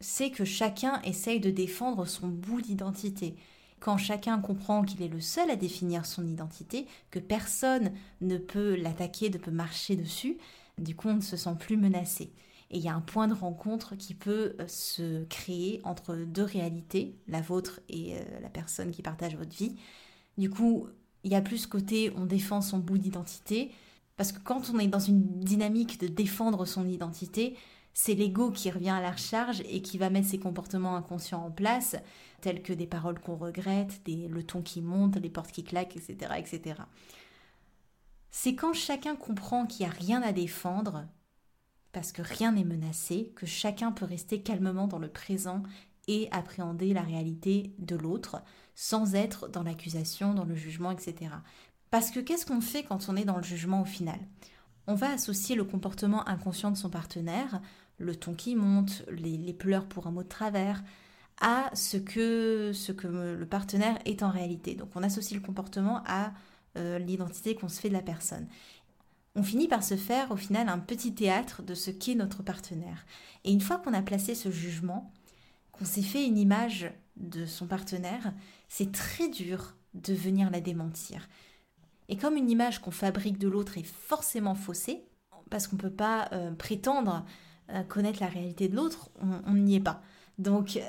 c'est 0.00 0.30
que 0.30 0.44
chacun 0.44 1.00
essaye 1.02 1.40
de 1.40 1.50
défendre 1.50 2.06
son 2.06 2.28
bout 2.28 2.60
d'identité. 2.60 3.36
Quand 3.80 3.96
chacun 3.96 4.38
comprend 4.40 4.82
qu'il 4.82 5.02
est 5.02 5.08
le 5.08 5.20
seul 5.20 5.50
à 5.50 5.56
définir 5.56 6.04
son 6.04 6.26
identité, 6.26 6.86
que 7.10 7.18
personne 7.18 7.92
ne 8.20 8.36
peut 8.36 8.76
l'attaquer, 8.76 9.30
ne 9.30 9.38
peut 9.38 9.50
marcher 9.50 9.96
dessus, 9.96 10.38
du 10.78 10.94
coup 10.94 11.08
on 11.08 11.16
ne 11.16 11.20
se 11.20 11.36
sent 11.36 11.54
plus 11.58 11.76
menacé. 11.76 12.32
Et 12.70 12.78
il 12.78 12.84
y 12.84 12.88
a 12.88 12.94
un 12.94 13.00
point 13.00 13.26
de 13.26 13.34
rencontre 13.34 13.96
qui 13.96 14.14
peut 14.14 14.54
euh, 14.60 14.68
se 14.68 15.24
créer 15.24 15.80
entre 15.82 16.14
deux 16.14 16.44
réalités, 16.44 17.16
la 17.26 17.40
vôtre 17.40 17.80
et 17.88 18.14
euh, 18.14 18.40
la 18.40 18.48
personne 18.48 18.92
qui 18.92 19.02
partage 19.02 19.36
votre 19.36 19.56
vie. 19.56 19.76
Du 20.38 20.50
coup, 20.50 20.86
il 21.24 21.32
y 21.32 21.34
a 21.34 21.40
plus 21.40 21.58
ce 21.58 21.68
côté 21.68 22.12
on 22.16 22.26
défend 22.26 22.60
son 22.60 22.78
bout 22.78 22.98
d'identité, 22.98 23.72
parce 24.20 24.32
que 24.32 24.38
quand 24.40 24.68
on 24.68 24.78
est 24.78 24.86
dans 24.86 24.98
une 24.98 25.22
dynamique 25.40 25.98
de 25.98 26.06
défendre 26.06 26.66
son 26.66 26.86
identité, 26.86 27.56
c'est 27.94 28.12
l'ego 28.12 28.50
qui 28.50 28.70
revient 28.70 28.90
à 28.90 29.00
la 29.00 29.16
charge 29.16 29.62
et 29.62 29.80
qui 29.80 29.96
va 29.96 30.10
mettre 30.10 30.28
ses 30.28 30.38
comportements 30.38 30.94
inconscients 30.94 31.42
en 31.42 31.50
place, 31.50 31.96
tels 32.42 32.62
que 32.62 32.74
des 32.74 32.86
paroles 32.86 33.18
qu'on 33.18 33.36
regrette, 33.36 34.02
le 34.06 34.42
ton 34.42 34.60
qui 34.60 34.82
monte, 34.82 35.16
les 35.16 35.30
portes 35.30 35.52
qui 35.52 35.64
claquent, 35.64 35.96
etc. 35.96 36.34
etc. 36.36 36.82
C'est 38.30 38.54
quand 38.54 38.74
chacun 38.74 39.16
comprend 39.16 39.64
qu'il 39.64 39.86
n'y 39.86 39.90
a 39.90 39.94
rien 39.94 40.20
à 40.20 40.32
défendre, 40.32 41.06
parce 41.92 42.12
que 42.12 42.20
rien 42.20 42.52
n'est 42.52 42.64
menacé, 42.64 43.32
que 43.36 43.46
chacun 43.46 43.90
peut 43.90 44.04
rester 44.04 44.42
calmement 44.42 44.86
dans 44.86 44.98
le 44.98 45.08
présent 45.08 45.62
et 46.08 46.28
appréhender 46.30 46.92
la 46.92 47.02
réalité 47.02 47.74
de 47.78 47.96
l'autre, 47.96 48.42
sans 48.74 49.14
être 49.14 49.48
dans 49.48 49.62
l'accusation, 49.62 50.34
dans 50.34 50.44
le 50.44 50.56
jugement, 50.56 50.90
etc. 50.90 51.30
Parce 51.90 52.10
que 52.10 52.20
qu'est-ce 52.20 52.46
qu'on 52.46 52.60
fait 52.60 52.84
quand 52.84 53.08
on 53.08 53.16
est 53.16 53.24
dans 53.24 53.36
le 53.36 53.42
jugement 53.42 53.82
au 53.82 53.84
final? 53.84 54.18
On 54.86 54.94
va 54.94 55.10
associer 55.10 55.56
le 55.56 55.64
comportement 55.64 56.26
inconscient 56.28 56.70
de 56.70 56.76
son 56.76 56.90
partenaire, 56.90 57.60
le 57.98 58.16
ton 58.16 58.34
qui 58.34 58.54
monte, 58.56 59.04
les, 59.10 59.52
pleurs 59.52 59.86
pour 59.86 60.06
un 60.06 60.10
mot 60.10 60.22
de 60.22 60.28
travers, 60.28 60.82
à 61.40 61.70
ce 61.74 61.96
que, 61.96 62.72
ce 62.72 62.92
que 62.92 63.06
le 63.06 63.46
partenaire 63.46 63.98
est 64.04 64.22
en 64.22 64.30
réalité. 64.30 64.74
Donc 64.74 64.90
on 64.94 65.02
associe 65.02 65.38
le 65.38 65.44
comportement 65.44 66.02
à 66.06 66.32
euh, 66.76 66.98
l'identité 66.98 67.54
qu'on 67.54 67.68
se 67.68 67.80
fait 67.80 67.88
de 67.88 67.94
la 67.94 68.02
personne. 68.02 68.46
On 69.34 69.42
finit 69.42 69.68
par 69.68 69.82
se 69.82 69.96
faire 69.96 70.30
au 70.32 70.36
final 70.36 70.68
un 70.68 70.78
petit 70.78 71.14
théâtre 71.14 71.62
de 71.62 71.74
ce 71.74 71.90
qu'est 71.90 72.14
notre 72.14 72.42
partenaire. 72.42 73.06
Et 73.44 73.52
une 73.52 73.60
fois 73.60 73.78
qu'on 73.78 73.94
a 73.94 74.02
placé 74.02 74.34
ce 74.34 74.50
jugement, 74.50 75.12
qu'on 75.72 75.84
s'est 75.84 76.02
fait 76.02 76.26
une 76.26 76.38
image 76.38 76.92
de 77.16 77.46
son 77.46 77.66
partenaire, 77.66 78.32
c'est 78.68 78.92
très 78.92 79.28
dur 79.28 79.76
de 79.94 80.14
venir 80.14 80.50
la 80.50 80.60
démentir. 80.60 81.28
Et 82.10 82.16
comme 82.16 82.36
une 82.36 82.50
image 82.50 82.80
qu'on 82.80 82.90
fabrique 82.90 83.38
de 83.38 83.48
l'autre 83.48 83.78
est 83.78 83.86
forcément 83.86 84.54
faussée, 84.54 85.06
parce 85.48 85.66
qu'on 85.66 85.76
ne 85.76 85.80
peut 85.80 85.90
pas 85.90 86.28
euh, 86.32 86.52
prétendre 86.52 87.24
euh, 87.70 87.82
connaître 87.84 88.20
la 88.20 88.26
réalité 88.26 88.68
de 88.68 88.76
l'autre, 88.76 89.10
on 89.46 89.54
n'y 89.54 89.76
est 89.76 89.80
pas. 89.80 90.02
Donc 90.38 90.80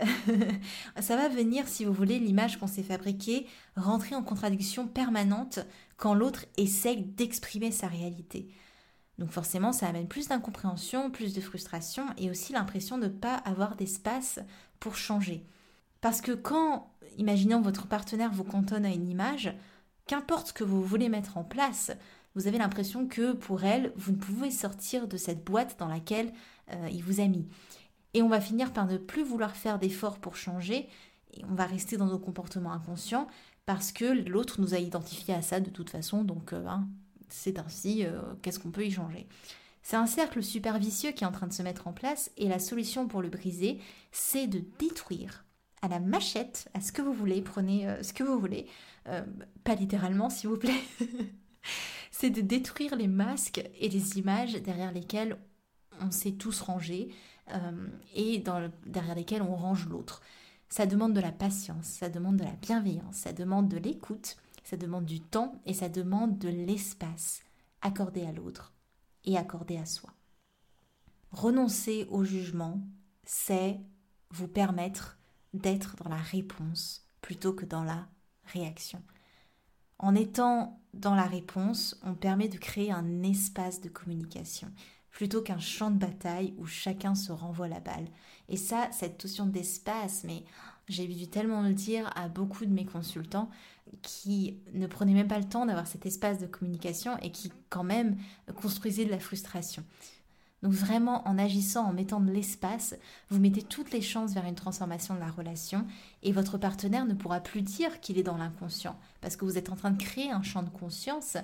ça 1.00 1.16
va 1.16 1.30
venir, 1.30 1.68
si 1.68 1.86
vous 1.86 1.94
voulez, 1.94 2.20
l'image 2.20 2.58
qu'on 2.58 2.68
s'est 2.68 2.84
fabriquée, 2.84 3.46
rentrer 3.76 4.16
en 4.16 4.24
contradiction 4.24 4.88
permanente 4.88 5.60
quand 5.98 6.14
l'autre 6.14 6.46
essaye 6.58 7.04
d'exprimer 7.04 7.72
sa 7.72 7.88
réalité. 7.88 8.50
Donc 9.18 9.30
forcément, 9.30 9.74
ça 9.74 9.88
amène 9.88 10.08
plus 10.08 10.30
d'incompréhension, 10.30 11.12
plus 11.12 11.34
de 11.34 11.42
frustration 11.42 12.06
et 12.18 12.32
aussi 12.32 12.54
l'impression 12.54 12.98
de 12.98 13.06
ne 13.06 13.10
pas 13.10 13.36
avoir 13.36 13.76
d'espace 13.76 14.40
pour 14.80 14.96
changer. 14.96 15.46
Parce 16.00 16.22
que 16.22 16.32
quand, 16.32 16.92
imaginons 17.18 17.62
votre 17.62 17.88
partenaire 17.88 18.32
vous 18.32 18.44
cantonne 18.44 18.86
à 18.86 18.90
une 18.90 19.08
image, 19.08 19.54
qu'importe 20.08 20.48
ce 20.48 20.54
que 20.54 20.64
vous 20.64 20.84
voulez 20.84 21.10
mettre 21.10 21.38
en 21.38 21.44
place, 21.44 21.92
vous 22.36 22.48
avez 22.48 22.58
l'impression 22.58 23.08
que 23.08 23.34
pour 23.34 23.64
elle, 23.64 23.92
vous 23.96 24.12
ne 24.12 24.18
pouvez 24.18 24.52
sortir 24.52 25.08
de 25.08 25.18
cette 25.18 25.44
boîte 25.44 25.78
dans 25.80 25.88
laquelle 25.88 26.32
euh, 26.72 26.88
il 26.92 27.04
vous 27.04 27.20
a 27.20 27.28
mis. 27.28 27.48
Et 28.14 28.22
on 28.22 28.30
va 28.30 28.42
finir 28.42 28.74
par 28.74 28.88
ne 28.88 28.98
plus 28.98 29.24
vouloir 29.24 29.56
faire 29.56 29.80
d'efforts 29.80 30.20
pour 30.20 30.36
changer, 30.36 30.88
et 31.34 31.46
on 31.50 31.56
va 31.56 31.66
rester 31.66 31.98
dans 31.98 32.08
nos 32.08 32.20
comportements 32.20 32.74
inconscients 32.74 33.28
parce 33.66 33.92
que 33.92 34.06
l'autre 34.28 34.60
nous 34.60 34.74
a 34.74 34.80
identifié 34.80 35.34
à 35.34 35.42
ça 35.42 35.60
de 35.60 35.70
toute 35.70 35.90
façon, 35.90 36.24
donc 36.24 36.52
euh, 36.52 36.66
hein, 36.68 36.88
c'est 37.30 37.60
ainsi, 37.60 38.06
euh, 38.06 38.22
qu'est-ce 38.42 38.60
qu'on 38.60 38.72
peut 38.72 38.86
y 38.86 38.92
changer 38.92 39.28
C'est 39.84 39.96
un 39.96 40.08
cercle 40.08 40.44
super 40.44 40.78
vicieux 40.78 41.12
qui 41.12 41.24
est 41.24 41.28
en 41.28 41.32
train 41.32 41.48
de 41.48 41.54
se 41.54 41.62
mettre 41.62 41.88
en 41.88 41.94
place 41.94 42.32
et 42.38 42.50
la 42.50 42.60
solution 42.60 43.08
pour 43.08 43.22
le 43.22 43.30
briser, 43.30 43.80
c'est 44.12 44.48
de 44.48 44.64
détruire 44.80 45.46
à 45.82 45.88
la 45.88 46.00
machette, 46.00 46.70
à 46.74 46.82
ce 46.82 46.92
que 46.92 47.02
vous 47.02 47.14
voulez, 47.14 47.42
prenez 47.42 47.88
ce 48.04 48.14
que 48.14 48.24
vous 48.24 48.40
voulez, 48.40 48.68
pas 49.06 49.76
littéralement 49.76 50.30
s'il 50.30 50.50
vous 50.50 50.58
plaît, 50.58 50.82
c'est 52.12 52.30
de 52.30 52.42
détruire 52.42 52.96
les 52.96 53.08
masques 53.08 53.64
et 53.80 53.90
les 53.90 54.20
images 54.20 54.54
derrière 54.54 54.92
lesquelles 54.92 55.38
on 56.00 56.12
s'est 56.12 56.34
tous 56.34 56.62
rangés 56.62 57.14
et 58.16 58.44
derrière 58.86 59.16
lesquelles 59.16 59.42
on 59.42 59.56
range 59.56 59.88
l'autre. 59.88 60.22
Ça 60.70 60.86
demande 60.86 61.14
de 61.14 61.20
la 61.20 61.32
patience, 61.32 61.86
ça 61.86 62.10
demande 62.10 62.38
de 62.38 62.46
la 62.46 62.56
bienveillance, 62.62 63.16
ça 63.16 63.34
demande 63.34 63.68
de 63.68 63.78
l'écoute, 63.78 64.38
ça 64.64 64.78
demande 64.78 65.06
du 65.06 65.20
temps 65.20 65.62
et 65.66 65.74
ça 65.74 65.90
demande 65.90 66.38
de 66.38 66.48
l'espace 66.48 67.42
accordé 67.82 68.24
à 68.26 68.32
l'autre 68.32 68.74
et 69.26 69.38
accordé 69.38 69.78
à 69.78 69.86
soi. 69.86 70.14
Renoncer 71.32 72.08
au 72.10 72.24
jugement, 72.24 72.80
c'est 73.24 73.80
vous 74.30 74.48
permettre 74.48 75.18
d'être 75.54 75.96
dans 75.98 76.10
la 76.10 76.18
réponse 76.18 77.06
plutôt 77.22 77.54
que 77.54 77.66
dans 77.66 77.84
la 77.84 78.08
En 80.00 80.16
étant 80.16 80.80
dans 80.94 81.16
la 81.16 81.26
réponse, 81.26 82.00
on 82.04 82.16
permet 82.16 82.48
de 82.48 82.58
créer 82.58 82.92
un 82.92 83.24
espace 83.24 83.82
de 83.82 83.90
communication 83.90 84.72
plutôt 85.12 85.42
qu'un 85.42 85.60
champ 85.60 85.92
de 85.92 85.98
bataille 85.98 86.54
où 86.58 86.66
chacun 86.66 87.16
se 87.16 87.32
renvoie 87.32 87.68
la 87.68 87.80
balle. 87.80 88.08
Et 88.50 88.58
ça, 88.58 88.90
cette 88.92 89.24
notion 89.24 89.46
d'espace, 89.46 90.24
mais 90.24 90.44
j'ai 90.88 91.08
dû 91.08 91.28
tellement 91.28 91.62
le 91.62 91.74
dire 91.74 92.12
à 92.16 92.28
beaucoup 92.28 92.66
de 92.66 92.74
mes 92.74 92.86
consultants 92.86 93.50
qui 94.02 94.58
ne 94.74 94.88
prenaient 94.88 95.14
même 95.14 95.28
pas 95.28 95.40
le 95.40 95.48
temps 95.48 95.66
d'avoir 95.66 95.88
cet 95.88 96.06
espace 96.06 96.40
de 96.40 96.48
communication 96.48 97.18
et 97.20 97.32
qui 97.32 97.52
quand 97.70 97.84
même 97.84 98.18
construisaient 98.62 99.06
de 99.06 99.12
la 99.12 99.20
frustration. 99.20 99.84
Donc 100.63 100.74
vraiment, 100.74 101.28
en 101.28 101.39
agissant, 101.39 101.86
en 101.86 101.93
mettant 101.93 102.19
de 102.19 102.32
l'espace, 102.32 102.95
vous 103.30 103.39
mettez 103.39 103.63
toutes 103.63 103.91
les 103.91 104.02
chances 104.02 104.34
vers 104.34 104.45
une 104.45 104.56
transformation 104.56 105.15
de 105.15 105.19
la 105.19 105.32
relation 105.32 105.88
et 106.21 106.32
votre 106.32 106.58
partenaire 106.58 107.06
ne 107.06 107.15
pourra 107.15 107.39
plus 107.39 107.63
dire 107.63 108.00
qu'il 108.00 108.19
est 108.19 108.24
dans 108.24 108.38
l'inconscient 108.38 108.95
parce 109.21 109.36
que 109.36 109.45
vous 109.45 109.58
êtes 109.58 109.69
en 109.69 109.76
train 109.76 109.91
de 109.91 110.02
créer 110.02 110.30
un 110.32 110.43
champ 110.43 110.62
de 110.62 110.69
conscience 110.69 111.38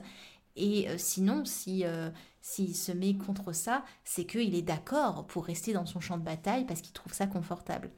et 0.56 0.89
euh, 0.89 0.97
sinon, 0.97 1.45
si 1.45 1.86
euh, 1.86 2.10
s'il 2.41 2.75
se 2.75 2.91
met 2.91 3.15
contre 3.15 3.53
ça, 3.53 3.84
c'est 4.03 4.25
qu'il 4.25 4.56
est 4.56 4.62
d'accord 4.62 5.27
pour 5.27 5.45
rester 5.45 5.73
dans 5.73 5.86
son 5.86 5.99
champ 5.99 6.17
de 6.17 6.23
bataille 6.23 6.65
parce 6.65 6.82
qu'il 6.82 6.93
trouve 6.93 7.13
ça 7.13 7.27
confortable. 7.27 7.91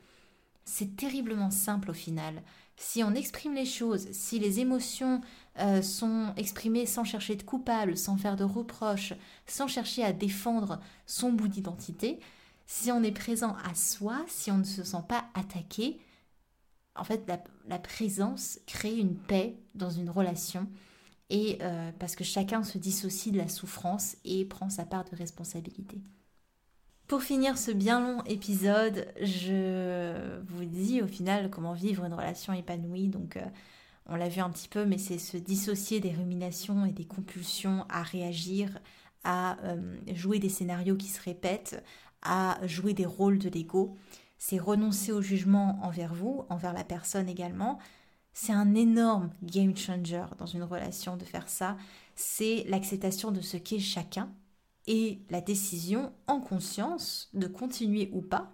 C'est 0.65 0.95
terriblement 0.95 1.51
simple 1.51 1.91
au 1.91 1.93
final. 1.93 2.43
Si 2.82 3.04
on 3.04 3.13
exprime 3.13 3.54
les 3.56 3.65
choses, 3.65 4.08
si 4.13 4.39
les 4.39 4.62
émotions 4.62 5.20
euh, 5.60 5.82
sont 5.82 6.34
exprimées 6.38 6.86
sans 6.86 7.04
chercher 7.04 7.36
de 7.36 7.44
coupable, 7.44 7.98
sans 7.98 8.15
faire 8.15 8.38
de 8.38 8.46
reproches, 8.46 9.13
sans 9.48 9.68
chercher 9.68 10.02
à 10.06 10.13
défendre 10.13 10.80
son 11.06 11.34
bout 11.34 11.50
d'identité, 11.50 12.22
si 12.68 12.89
on 12.94 13.04
est 13.04 13.12
présent 13.12 13.58
à 13.70 13.76
soi, 13.76 14.24
si 14.28 14.50
on 14.50 14.60
ne 14.60 14.63
se 14.63 14.86
sent 14.86 15.04
pas 15.10 15.26
attaqué, 15.34 16.00
en 16.96 17.04
fait, 17.04 17.30
la 17.68 17.80
présence 17.80 18.60
crée 18.65 18.96
une 18.96 19.15
paix 19.15 19.58
dans 19.76 19.89
une 19.89 20.10
relation 20.10 20.68
et 21.30 21.58
euh, 21.62 21.92
parce 22.00 22.15
que 22.15 22.24
chacun 22.24 22.63
se 22.63 22.78
dissocie 22.78 23.34
de 23.34 23.38
la 23.38 23.50
souffrance 23.50 24.15
et 24.24 24.46
prend 24.46 24.70
sa 24.70 24.86
part 24.86 25.04
de 25.04 25.15
responsabilité. 25.15 26.02
Pour 27.10 27.24
finir 27.24 27.58
ce 27.58 27.72
bien 27.72 28.00
long 28.00 28.22
épisode, 28.26 29.08
je 29.19 30.39
vous 30.48 30.63
dis 30.63 31.02
au 31.02 31.08
final 31.08 31.50
comment 31.50 31.74
vivre 31.74 32.06
une 32.06 32.13
relation 32.13 32.54
épanouie. 32.54 33.08
Donc, 33.08 33.36
euh, 33.36 33.45
on 34.06 34.15
l'a 34.15 34.30
vu 34.30 34.41
un 34.41 34.50
petit 34.52 34.67
peu, 34.67 34.86
mais 34.86 35.00
c'est 35.00 35.17
se 35.17 35.36
dissocier 35.36 36.00
des 36.00 36.12
ruminations 36.12 36.86
et 36.86 36.91
des 36.91 37.06
compulsions 37.06 37.84
à 37.89 38.04
réagir, 38.04 38.78
à 39.24 39.58
euh, 39.63 39.98
jouer 40.13 40.38
des 40.38 40.50
scénarios 40.50 40.98
qui 40.98 41.08
se 41.08 41.19
répètent, 41.24 41.84
à 42.22 42.60
jouer 42.67 42.93
des 42.93 43.08
rôles 43.08 43.39
de 43.39 43.50
l'ego. 43.50 43.98
C'est 44.38 44.60
renoncer 44.60 45.12
au 45.12 45.24
jugement 45.24 45.80
envers 45.82 46.13
vous, 46.13 46.45
envers 46.50 46.74
la 46.74 46.84
personne 46.84 47.28
également, 47.28 47.80
c'est 48.34 48.54
un 48.54 48.76
énorme 48.76 49.32
game 49.41 49.76
changer 49.76 50.26
dans 50.38 50.45
une 50.45 50.62
relation 50.62 51.17
de 51.17 51.26
faire 51.26 51.50
ça. 51.50 51.76
C'est 52.13 52.65
l'acceptation 52.67 53.32
de 53.32 53.41
ce 53.41 53.58
qu'est 53.58 53.80
chacun 53.80 54.32
et 54.89 55.21
la 55.30 55.39
décision 55.39 56.12
en 56.25 56.41
conscience 56.41 57.30
de 57.36 57.45
continuer 57.45 58.10
ou 58.12 58.21
pas 58.21 58.52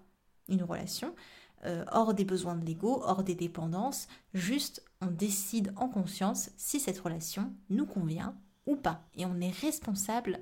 une 0.50 0.64
relation, 0.64 1.16
euh, 1.64 1.86
hors 1.94 2.14
des 2.14 2.26
besoins 2.26 2.56
de 2.56 2.66
l'ego, 2.66 3.02
hors 3.04 3.24
des 3.24 3.36
dépendances. 3.36 4.10
Juste, 4.34 4.84
on 5.02 5.08
décide 5.08 5.72
en 5.78 5.88
conscience 5.88 6.52
si 6.58 6.82
cette 6.82 7.00
relation 7.00 7.54
nous 7.70 7.86
convient 7.86 8.38
ou 8.66 8.76
pas. 8.76 9.08
Et 9.16 9.26
on 9.26 9.40
est 9.40 9.58
responsable 9.62 10.40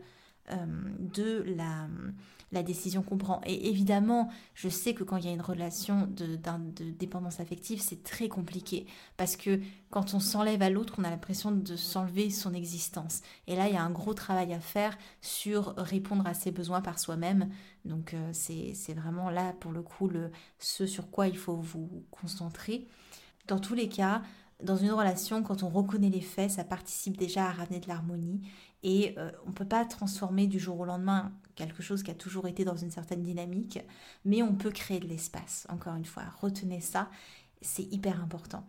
euh, 0.52 0.66
de 1.00 1.44
la, 1.56 1.88
la 2.54 2.64
décision 2.64 3.02
qu'on 3.02 3.18
prend. 3.18 3.42
Et 3.46 3.70
évidemment, 3.70 4.30
je 4.54 4.70
sais 4.70 4.94
que 4.94 5.04
quand 5.04 5.18
il 5.18 5.26
y 5.26 5.30
a 5.30 5.34
une 5.34 5.42
relation 5.42 6.08
de, 6.08 6.38
dépendance 6.92 7.40
affective, 7.40 7.82
c'est 7.82 8.04
très 8.04 8.30
compliqué. 8.30 8.86
Parce 9.18 9.36
que 9.36 9.60
quand 9.90 10.14
on 10.14 10.20
s'enlève 10.20 10.62
à 10.62 10.70
l'autre, 10.70 10.96
on 10.98 11.04
a 11.04 11.10
l'impression 11.10 11.52
de 11.52 11.76
s'enlever 11.76 12.30
son 12.30 12.54
existence. 12.54 13.22
Et 13.48 13.56
là, 13.56 13.68
il 13.68 13.74
y 13.74 13.78
a 13.78 13.84
un 13.84 13.90
gros 13.90 14.14
travail 14.14 14.54
à 14.54 14.60
faire 14.60 14.98
sur 15.22 15.76
répondre 15.78 16.26
à 16.28 16.34
ses 16.34 16.52
besoins 16.52 16.82
par 16.82 17.00
soi-même. 17.00 17.50
Donc 17.86 18.14
euh, 18.14 18.30
c'est 18.32 18.94
vraiment 18.94 19.30
là, 19.30 19.54
pour 19.60 19.72
le 19.72 19.82
coup, 19.82 20.08
le, 20.08 20.32
ce 20.60 20.86
sur 20.86 21.10
quoi 21.10 21.28
il 21.28 21.38
faut 21.38 21.58
vous 21.58 22.06
concentrer. 22.12 22.88
Dans 23.48 23.60
tous 23.60 23.74
les 23.74 23.90
cas, 23.90 24.22
dans 24.62 24.78
une 24.78 24.92
relation, 24.92 25.44
quand 25.44 25.64
on 25.64 25.70
reconnaît 25.70 26.10
les 26.10 26.22
faits, 26.22 26.52
ça 26.52 26.64
participe 26.64 27.18
déjà 27.18 27.48
à 27.48 27.52
ramener 27.52 27.80
de 27.80 27.88
l'harmonie 27.88 28.42
et 28.84 29.16
euh, 29.18 29.32
on 29.46 29.50
ne 29.50 29.54
peut 29.54 29.68
pas 29.68 29.86
transformer 29.86 30.48
du 30.48 30.60
jour 30.60 30.80
au 30.80 30.86
lendemain 30.86 31.32
quelque 31.56 31.84
chose 31.84 32.04
qui 32.04 32.12
a 32.12 32.16
toujours 32.16 32.48
été 32.48 32.66
dans 32.66 32.76
une 32.76 32.92
certaine 32.92 33.24
dynamique, 33.24 33.80
mais 34.26 34.42
on 34.42 34.56
peut 34.56 34.72
créer 34.72 35.00
de 35.00 35.08
l'espace. 35.08 35.66
Encore 35.70 35.96
une 35.96 36.06
fois, 36.06 36.24
retenez 36.42 36.82
ça, 36.82 37.10
c'est 37.62 37.92
hyper 37.92 38.22
important. 38.22 38.68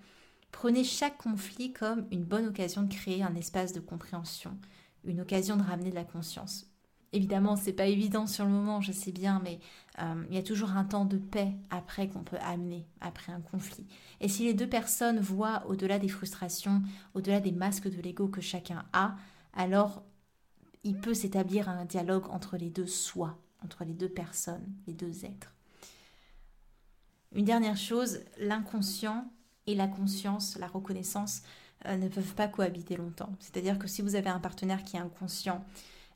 Prenez 0.53 0.85
chaque 0.85 1.19
conflit 1.19 1.73
comme 1.73 2.07
une 2.13 2.25
bonne 2.25 2.47
occasion 2.47 2.83
de 2.83 2.93
créer 2.93 3.23
un 3.23 3.35
espace 3.35 3.73
de 3.73 3.81
compréhension, 3.81 4.57
une 5.05 5.21
occasion 5.21 5.57
de 5.57 5.63
ramener 5.63 5.91
de 5.91 5.97
la 5.97 6.05
conscience. 6.05 6.71
Évidemment, 7.13 7.55
c'est 7.55 7.73
pas 7.73 7.87
évident 7.87 8.27
sur 8.27 8.45
le 8.45 8.51
moment, 8.51 8.81
je 8.81 8.91
sais 8.91 9.13
bien, 9.13 9.41
mais 9.45 9.61
euh, 10.01 10.25
il 10.29 10.35
y 10.35 10.39
a 10.39 10.43
toujours 10.43 10.73
un 10.73 10.85
temps 10.85 11.05
de 11.05 11.17
paix 11.17 11.53
après 11.71 12.09
qu'on 12.09 12.25
peut 12.25 12.39
amener 12.41 12.87
après 13.01 13.33
un 13.33 13.41
conflit. 13.41 13.87
Et 14.21 14.29
si 14.29 14.45
les 14.45 14.55
deux 14.55 14.69
personnes 14.69 15.21
voient 15.21 15.65
au-delà 15.69 16.01
des 16.01 16.09
frustrations, 16.09 16.83
au-delà 17.15 17.39
des 17.39 17.53
masques 17.53 17.89
de 17.89 18.03
l'ego 18.03 18.27
que 18.27 18.41
chacun 18.41 18.85
a, 18.93 19.15
alors 19.55 20.03
il 20.85 20.99
peut 20.99 21.15
s'établir 21.15 21.69
un 21.69 21.87
dialogue 21.87 22.29
entre 22.31 22.57
les 22.57 22.71
deux 22.71 22.87
soi, 22.87 23.39
entre 23.65 23.85
les 23.85 23.95
deux 23.95 24.09
personnes, 24.09 24.67
les 24.87 24.93
deux 24.93 25.25
êtres. 25.25 25.53
Une 27.33 27.47
dernière 27.47 27.77
chose, 27.77 28.21
l'inconscient 28.39 29.27
et 29.67 29.75
la 29.75 29.89
conscience, 29.89 30.57
la 30.59 30.69
reconnaissance, 30.69 31.43
euh, 31.87 31.97
ne 31.97 32.09
peuvent 32.09 32.35
pas 32.35 32.49
cohabiter 32.49 32.97
longtemps. 32.97 33.35
C'est-à-dire 33.41 33.79
que 33.79 33.89
si 33.89 34.03
vous 34.03 34.15
avez 34.15 34.29
un 34.29 34.39
partenaire 34.39 34.85
qui 34.85 34.97
est 34.97 35.01
inconscient 35.01 35.65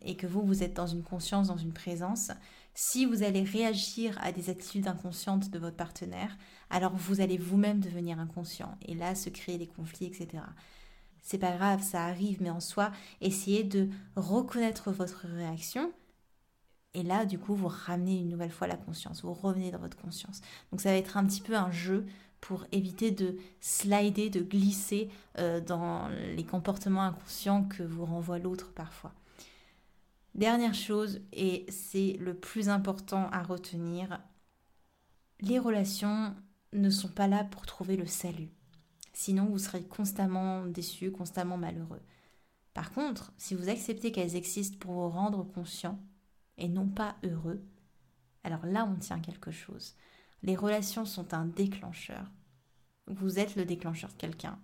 et 0.02 0.16
que 0.16 0.26
vous, 0.26 0.42
vous 0.42 0.62
êtes 0.62 0.74
dans 0.74 0.86
une 0.86 1.02
conscience, 1.02 1.48
dans 1.48 1.56
une 1.56 1.72
présence, 1.72 2.30
si 2.74 3.06
vous 3.06 3.24
allez 3.24 3.42
réagir 3.42 4.16
à 4.22 4.30
des 4.30 4.50
attitudes 4.50 4.86
inconscientes 4.86 5.50
de 5.50 5.58
votre 5.58 5.76
partenaire, 5.76 6.36
alors 6.70 6.94
vous 6.94 7.20
allez 7.20 7.38
vous-même 7.38 7.80
devenir 7.80 8.20
inconscient 8.20 8.78
et 8.86 8.94
là 8.94 9.14
se 9.14 9.30
créer 9.30 9.58
des 9.58 9.66
conflits, 9.66 10.06
etc 10.06 10.42
c'est 11.28 11.36
pas 11.36 11.52
grave, 11.52 11.82
ça 11.82 12.06
arrive, 12.06 12.40
mais 12.40 12.48
en 12.48 12.58
soi, 12.58 12.90
essayez 13.20 13.62
de 13.62 13.90
reconnaître 14.16 14.90
votre 14.90 15.26
réaction. 15.26 15.92
Et 16.94 17.02
là, 17.02 17.26
du 17.26 17.38
coup, 17.38 17.54
vous 17.54 17.68
ramenez 17.68 18.18
une 18.18 18.30
nouvelle 18.30 18.50
fois 18.50 18.66
la 18.66 18.78
conscience, 18.78 19.20
vous 19.22 19.34
revenez 19.34 19.70
dans 19.70 19.78
votre 19.78 19.98
conscience. 19.98 20.40
Donc 20.72 20.80
ça 20.80 20.88
va 20.88 20.96
être 20.96 21.18
un 21.18 21.26
petit 21.26 21.42
peu 21.42 21.54
un 21.54 21.70
jeu 21.70 22.06
pour 22.40 22.64
éviter 22.72 23.10
de 23.10 23.36
slider, 23.60 24.30
de 24.30 24.40
glisser 24.40 25.10
euh, 25.36 25.60
dans 25.60 26.08
les 26.34 26.44
comportements 26.44 27.02
inconscients 27.02 27.64
que 27.64 27.82
vous 27.82 28.06
renvoie 28.06 28.38
l'autre 28.38 28.72
parfois. 28.72 29.12
Dernière 30.34 30.74
chose, 30.74 31.20
et 31.34 31.66
c'est 31.68 32.16
le 32.20 32.32
plus 32.32 32.70
important 32.70 33.28
à 33.32 33.42
retenir, 33.42 34.18
les 35.40 35.58
relations 35.58 36.34
ne 36.72 36.88
sont 36.88 37.08
pas 37.08 37.28
là 37.28 37.44
pour 37.44 37.66
trouver 37.66 37.98
le 37.98 38.06
salut. 38.06 38.48
Sinon, 39.20 39.46
vous 39.46 39.58
serez 39.58 39.82
constamment 39.82 40.64
déçu, 40.64 41.10
constamment 41.10 41.56
malheureux. 41.56 42.02
Par 42.72 42.92
contre, 42.92 43.32
si 43.36 43.56
vous 43.56 43.68
acceptez 43.68 44.12
qu'elles 44.12 44.36
existent 44.36 44.78
pour 44.78 44.92
vous 44.92 45.08
rendre 45.08 45.42
conscient 45.42 45.98
et 46.56 46.68
non 46.68 46.86
pas 46.86 47.16
heureux, 47.24 47.60
alors 48.44 48.64
là 48.64 48.88
on 48.88 48.94
tient 48.94 49.18
quelque 49.18 49.50
chose. 49.50 49.96
Les 50.44 50.54
relations 50.54 51.04
sont 51.04 51.34
un 51.34 51.46
déclencheur. 51.46 52.30
Vous 53.08 53.40
êtes 53.40 53.56
le 53.56 53.64
déclencheur 53.64 54.10
de 54.10 54.18
quelqu'un. 54.18 54.56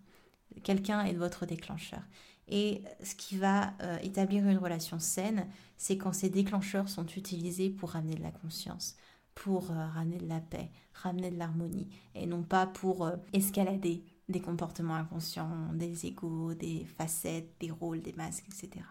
Quelqu'un 0.63 1.05
est 1.05 1.15
votre 1.15 1.47
déclencheur. 1.47 2.05
Et 2.47 2.85
ce 3.03 3.17
qui 3.17 3.37
va 3.37 3.75
euh, 3.83 3.99
établir 4.05 4.47
une 4.47 4.59
relation 4.59 5.01
saine, 5.01 5.49
c'est 5.79 5.99
quand 5.99 6.13
ces 6.13 6.31
déclencheurs 6.31 6.89
sont 6.89 7.07
utilisés 7.07 7.71
pour 7.71 7.91
ramener 7.91 8.15
de 8.15 8.23
la 8.23 8.31
conscience, 8.31 8.95
pour 9.35 9.73
euh, 9.73 9.89
ramener 9.89 10.19
de 10.19 10.29
la 10.29 10.41
paix, 10.41 10.71
ramener 10.93 11.33
de 11.33 11.39
l'harmonie, 11.39 11.89
et 12.15 12.27
non 12.27 12.45
pas 12.45 12.69
pour 12.69 13.05
euh, 13.05 13.17
escalader 13.33 14.05
des 14.29 14.41
comportements 14.41 14.95
inconscients, 14.95 15.73
des 15.75 16.07
égaux, 16.07 16.55
des 16.55 16.87
facettes, 16.97 17.51
des 17.61 17.71
rôles, 17.71 18.03
des 18.03 18.13
masques, 18.13 18.45
etc. 18.49 18.85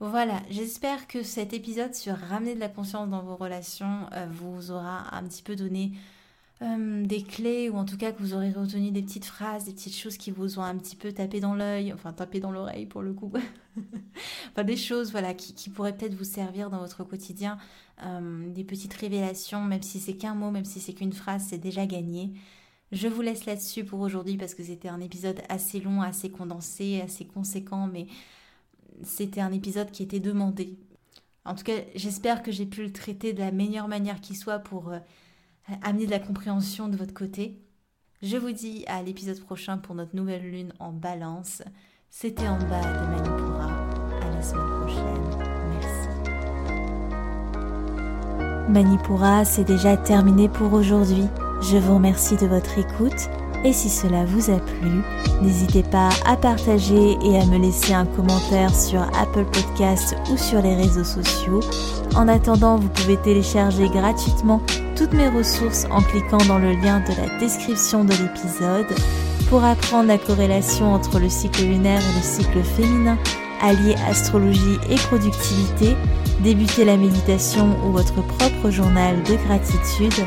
Voilà, 0.00 0.40
j'espère 0.48 1.08
que 1.08 1.24
cet 1.24 1.52
épisode 1.52 1.94
sur 1.94 2.16
ramener 2.16 2.54
de 2.54 2.60
la 2.60 2.68
conscience 2.68 3.08
dans 3.10 3.22
vos 3.22 3.34
relations 3.34 4.06
vous 4.30 4.70
aura 4.70 5.12
un 5.16 5.24
petit 5.24 5.42
peu 5.42 5.56
donné 5.56 5.92
euh, 6.60 7.06
des 7.06 7.22
clés 7.22 7.70
ou 7.70 7.76
en 7.76 7.84
tout 7.84 7.96
cas 7.96 8.10
que 8.10 8.18
vous 8.20 8.34
aurez 8.34 8.50
retenu 8.50 8.90
des 8.90 9.02
petites 9.02 9.26
phrases, 9.26 9.66
des 9.66 9.72
petites 9.72 9.94
choses 9.94 10.16
qui 10.16 10.32
vous 10.32 10.58
ont 10.58 10.62
un 10.62 10.76
petit 10.76 10.96
peu 10.96 11.12
tapé 11.12 11.38
dans 11.38 11.54
l'œil, 11.54 11.92
enfin 11.92 12.12
tapé 12.12 12.40
dans 12.40 12.50
l'oreille 12.50 12.86
pour 12.86 13.00
le 13.02 13.12
coup. 13.12 13.32
enfin 14.50 14.64
des 14.64 14.76
choses 14.76 15.12
voilà 15.12 15.34
qui, 15.34 15.70
pourraient 15.70 15.96
peut-être 15.96 16.14
vous 16.14 16.24
servir 16.24 16.68
dans 16.68 16.78
votre 16.78 17.04
quotidien, 17.04 17.58
euh, 18.02 18.52
des 18.52 18.64
petites 18.64 18.94
révélations, 18.94 19.62
même 19.62 19.82
si 19.82 20.00
c'est 20.00 20.16
qu'un 20.16 20.34
mot, 20.34 20.50
même 20.50 20.64
si 20.64 20.80
c'est 20.80 20.94
qu'une 20.94 21.12
phrase, 21.12 21.46
c'est 21.48 21.58
déjà 21.58 21.86
gagné. 21.86 22.32
Je 22.90 23.06
vous 23.08 23.20
laisse 23.20 23.44
là-dessus 23.44 23.84
pour 23.84 24.00
aujourd'hui 24.00 24.36
parce 24.36 24.54
que 24.54 24.62
c'était 24.62 24.88
un 24.88 25.00
épisode 25.00 25.42
assez 25.48 25.80
long, 25.80 26.00
assez 26.00 26.30
condensé, 26.30 27.02
assez 27.02 27.26
conséquent, 27.26 27.86
mais 27.86 28.06
c'était 29.02 29.40
un 29.40 29.52
épisode 29.52 29.90
qui 29.90 30.02
était 30.02 30.20
demandé. 30.20 30.78
En 31.44 31.54
tout 31.54 31.64
cas, 31.64 31.76
j'espère 31.94 32.42
que 32.42 32.50
j'ai 32.50 32.66
pu 32.66 32.82
le 32.82 32.92
traiter 32.92 33.32
de 33.32 33.40
la 33.40 33.52
meilleure 33.52 33.88
manière 33.88 34.20
qui 34.20 34.34
soit 34.34 34.58
pour 34.58 34.90
euh, 34.90 34.98
amener 35.82 36.06
de 36.06 36.10
la 36.10 36.18
compréhension 36.18 36.88
de 36.88 36.96
votre 36.96 37.14
côté. 37.14 37.58
Je 38.22 38.36
vous 38.36 38.52
dis 38.52 38.84
à 38.86 39.02
l'épisode 39.02 39.40
prochain 39.40 39.78
pour 39.78 39.94
notre 39.94 40.16
nouvelle 40.16 40.50
lune 40.50 40.72
en 40.78 40.92
balance. 40.92 41.62
C'était 42.10 42.48
en 42.48 42.58
bas 42.58 42.80
de 42.80 43.06
Manipura. 43.06 43.68
À 44.22 44.30
la 44.30 44.42
semaine 44.42 44.80
prochaine. 44.80 45.04
Merci. 45.70 46.08
Manipura, 48.70 49.44
c'est 49.44 49.64
déjà 49.64 49.96
terminé 49.96 50.48
pour 50.48 50.72
aujourd'hui. 50.72 51.28
Je 51.60 51.76
vous 51.76 51.94
remercie 51.94 52.36
de 52.36 52.46
votre 52.46 52.78
écoute 52.78 53.28
et 53.64 53.72
si 53.72 53.88
cela 53.88 54.24
vous 54.24 54.50
a 54.50 54.58
plu, 54.58 55.02
n'hésitez 55.42 55.82
pas 55.82 56.10
à 56.24 56.36
partager 56.36 57.18
et 57.24 57.38
à 57.38 57.44
me 57.46 57.58
laisser 57.58 57.92
un 57.92 58.06
commentaire 58.06 58.74
sur 58.74 59.02
Apple 59.02 59.44
Podcast 59.44 60.16
ou 60.32 60.36
sur 60.36 60.62
les 60.62 60.76
réseaux 60.76 61.04
sociaux. 61.04 61.60
En 62.14 62.28
attendant, 62.28 62.76
vous 62.76 62.88
pouvez 62.88 63.16
télécharger 63.16 63.88
gratuitement 63.88 64.62
toutes 64.96 65.12
mes 65.12 65.28
ressources 65.28 65.86
en 65.90 66.00
cliquant 66.00 66.44
dans 66.46 66.58
le 66.58 66.72
lien 66.72 67.00
de 67.00 67.20
la 67.20 67.38
description 67.38 68.04
de 68.04 68.12
l'épisode 68.12 68.96
pour 69.48 69.64
apprendre 69.64 70.08
la 70.08 70.18
corrélation 70.18 70.94
entre 70.94 71.18
le 71.18 71.28
cycle 71.28 71.62
lunaire 71.62 72.00
et 72.00 72.16
le 72.16 72.22
cycle 72.22 72.62
féminin, 72.62 73.18
allier 73.60 73.96
astrologie 74.08 74.78
et 74.88 74.96
productivité, 74.96 75.96
débuter 76.40 76.84
la 76.84 76.96
méditation 76.96 77.76
ou 77.84 77.92
votre 77.92 78.22
propre 78.22 78.70
journal 78.70 79.22
de 79.24 79.34
gratitude. 79.46 80.26